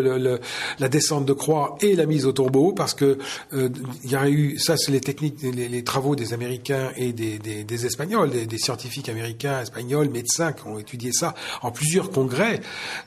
la 0.80 0.90
descente 0.90 1.26
de 1.26 1.34
croix 1.34 1.78
et 1.82 1.96
la 1.96 2.06
mise 2.06 2.26
au 2.26 2.32
tombeau, 2.32 2.74
parce 2.74 2.94
que 2.94 3.18
il 3.52 4.12
y 4.12 4.16
a 4.16 4.30
eu 4.30 4.58
ça, 4.58 4.78
c'est 4.78 4.92
les 4.92 5.02
techniques, 5.02 5.42
les, 5.42 5.84
travaux 5.84 6.16
des 6.16 6.34
Américains 6.34 6.92
et 6.98 7.14
des, 7.14 7.86
Espagnols, 7.86 8.30
des 8.30 8.58
scientifiques 8.58 9.10
américains, 9.10 9.37
espagnols, 9.46 10.10
médecins 10.10 10.54
qui 10.54 10.68
ont 10.68 10.80
étudié 10.80 11.12
ça 11.12 11.34
en 11.62 11.72
plusieurs 11.72 12.12
congrès 12.12 12.62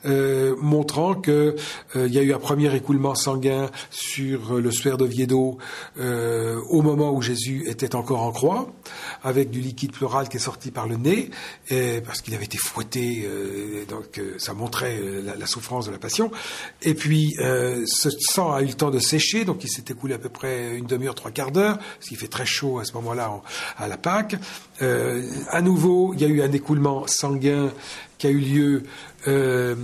euh, 0.05 0.55
montrant 0.59 1.15
que 1.15 1.55
euh, 1.95 2.07
il 2.07 2.13
y 2.13 2.19
a 2.19 2.21
eu 2.21 2.33
un 2.33 2.39
premier 2.39 2.73
écoulement 2.75 3.15
sanguin 3.15 3.69
sur 3.89 4.55
le 4.55 4.71
suaire 4.71 4.97
de 4.97 5.05
Viedo 5.05 5.57
euh, 5.99 6.59
au 6.69 6.81
moment 6.81 7.11
où 7.11 7.21
Jésus 7.21 7.63
était 7.67 7.95
encore 7.95 8.21
en 8.21 8.31
croix, 8.31 8.71
avec 9.23 9.49
du 9.49 9.59
liquide 9.59 9.91
pleural 9.91 10.29
qui 10.29 10.37
est 10.37 10.41
sorti 10.41 10.71
par 10.71 10.87
le 10.87 10.97
nez, 10.97 11.29
parce 12.05 12.21
qu'il 12.21 12.33
avait 12.33 12.45
été 12.45 12.57
fouetté, 12.57 13.27
donc 13.89 14.21
ça 14.37 14.53
montrait 14.53 14.99
la, 15.23 15.45
souffrance 15.45 15.85
de 15.85 15.91
la 15.91 15.97
passion. 15.97 16.31
Et 16.81 16.93
puis 16.93 17.35
ce 17.37 18.09
sang 18.19 18.51
a 18.51 18.61
eu 18.61 18.67
le 18.67 18.73
temps 18.73 18.91
de 18.91 18.99
sécher, 18.99 19.45
donc 19.45 19.63
il 19.63 19.69
s'est 19.69 19.85
écoulé 19.89 20.13
à 20.13 20.17
peu 20.17 20.29
près 20.29 20.75
une 20.77 20.85
demi-heure, 20.85 21.15
trois 21.15 21.31
quarts 21.31 21.51
d'heure, 21.51 21.77
parce 21.77 22.07
qu'il 22.07 22.17
fait 22.17 22.27
très 22.27 22.45
chaud 22.45 22.79
à 22.79 22.85
ce 22.85 22.93
moment-là 22.93 23.41
à 23.77 23.87
la 23.87 23.97
Pâque. 23.97 24.35
à 24.79 25.61
nouveau, 25.61 26.10
il 26.13 26.21
y 26.21 26.25
a 26.25 26.27
eu 26.27 26.41
un 26.41 26.51
écoulement 26.51 27.03
sanguin 27.07 27.71
qui 28.21 28.27
a 28.27 28.29
eu 28.29 28.37
lieu 28.37 28.83
euh, 29.27 29.75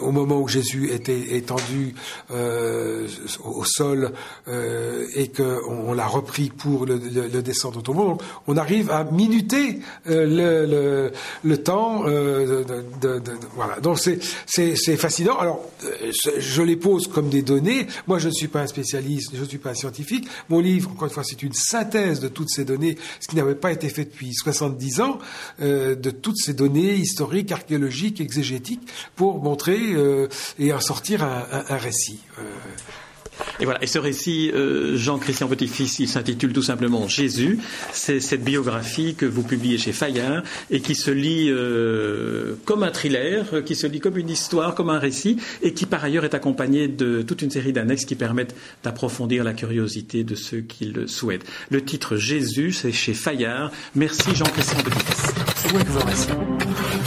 au 0.00 0.10
moment 0.10 0.40
où 0.40 0.48
Jésus 0.48 0.90
était 0.90 1.36
étendu 1.36 1.94
euh, 2.30 3.06
au 3.44 3.64
sol 3.64 4.12
euh, 4.48 5.06
et 5.14 5.28
qu'on 5.28 5.88
on, 5.88 5.92
l'a 5.92 6.06
repris 6.06 6.48
pour 6.48 6.86
le, 6.86 6.96
le, 6.96 7.42
descendre 7.42 7.78
au 7.78 7.82
tombeau, 7.82 8.18
on 8.46 8.56
arrive 8.56 8.90
à 8.90 9.04
minuter 9.04 9.80
le, 10.06 11.10
temps. 11.56 12.04
De, 12.04 13.22
voilà. 13.54 13.80
Donc 13.80 13.98
c'est 13.98 14.96
fascinant. 14.96 15.38
Alors 15.38 15.64
je 16.38 16.62
les 16.62 16.76
pose 16.76 17.06
comme 17.06 17.28
des 17.28 17.42
données. 17.42 17.86
Moi, 18.06 18.18
je 18.18 18.28
ne 18.28 18.32
suis 18.32 18.48
pas 18.48 18.60
un 18.60 18.66
spécialiste, 18.66 19.32
je 19.34 19.40
ne 19.40 19.46
suis 19.46 19.58
pas 19.58 19.70
un 19.70 19.74
scientifique. 19.74 20.26
Mon 20.48 20.60
livre, 20.60 20.90
encore 20.90 21.08
une 21.08 21.14
fois, 21.14 21.24
c'est 21.24 21.42
une 21.42 21.52
synthèse 21.52 22.20
de 22.20 22.28
toutes 22.28 22.50
ces 22.50 22.64
données, 22.64 22.96
ce 23.20 23.28
qui 23.28 23.36
n'avait 23.36 23.54
pas 23.54 23.72
été 23.72 23.88
fait 23.88 24.04
depuis 24.04 24.32
70 24.34 25.00
ans, 25.00 25.18
de 25.60 26.10
toutes 26.10 26.38
ces 26.42 26.54
données 26.54 26.94
historiques 26.94 27.52
archéologiques, 27.52 28.20
exégétiques, 28.20 28.82
pour 29.16 29.42
montrer 29.42 29.78
euh, 29.94 30.28
et 30.58 30.72
en 30.72 30.80
sortir 30.80 31.22
un, 31.22 31.76
récit. 31.76 32.20
Euh. 32.38 32.42
Et 33.60 33.64
voilà. 33.64 33.82
Et 33.82 33.86
ce 33.86 33.98
récit, 33.98 34.50
euh, 34.54 34.96
Jean-Christian 34.96 35.48
Petit-Fils, 35.48 35.98
il 35.98 36.08
s'intitule 36.08 36.52
tout 36.52 36.62
simplement 36.62 37.08
Jésus. 37.08 37.58
C'est 37.92 38.20
cette 38.20 38.44
biographie 38.44 39.14
que 39.14 39.26
vous 39.26 39.42
publiez 39.42 39.78
chez 39.78 39.92
Fayard 39.92 40.42
et 40.70 40.80
qui 40.80 40.94
se 40.94 41.10
lit 41.10 41.50
comme 42.64 42.82
un 42.82 42.90
thriller, 42.90 43.64
qui 43.64 43.74
se 43.74 43.86
lit 43.86 44.00
comme 44.00 44.18
une 44.18 44.30
histoire, 44.30 44.74
comme 44.74 44.90
un 44.90 44.98
récit, 44.98 45.38
et 45.62 45.72
qui 45.72 45.86
par 45.86 46.04
ailleurs 46.04 46.24
est 46.24 46.34
accompagné 46.34 46.88
de 46.88 47.22
toute 47.22 47.42
une 47.42 47.50
série 47.50 47.72
d'annexes 47.72 48.04
qui 48.04 48.14
permettent 48.14 48.54
d'approfondir 48.84 49.44
la 49.44 49.54
curiosité 49.54 50.24
de 50.24 50.34
ceux 50.34 50.60
qui 50.60 50.86
le 50.86 51.06
souhaitent. 51.06 51.46
Le 51.70 51.82
titre 51.82 52.16
Jésus, 52.16 52.72
c'est 52.72 52.92
chez 52.92 53.14
Fayard. 53.14 53.72
Merci 53.94 54.34
Jean-Christian 54.34 54.82
Petit-Fils. 54.82 55.51
C'est 55.72 55.78
moi 55.78 55.84
que 55.84 55.90
vous 55.90 56.00
remercie. 56.00 57.01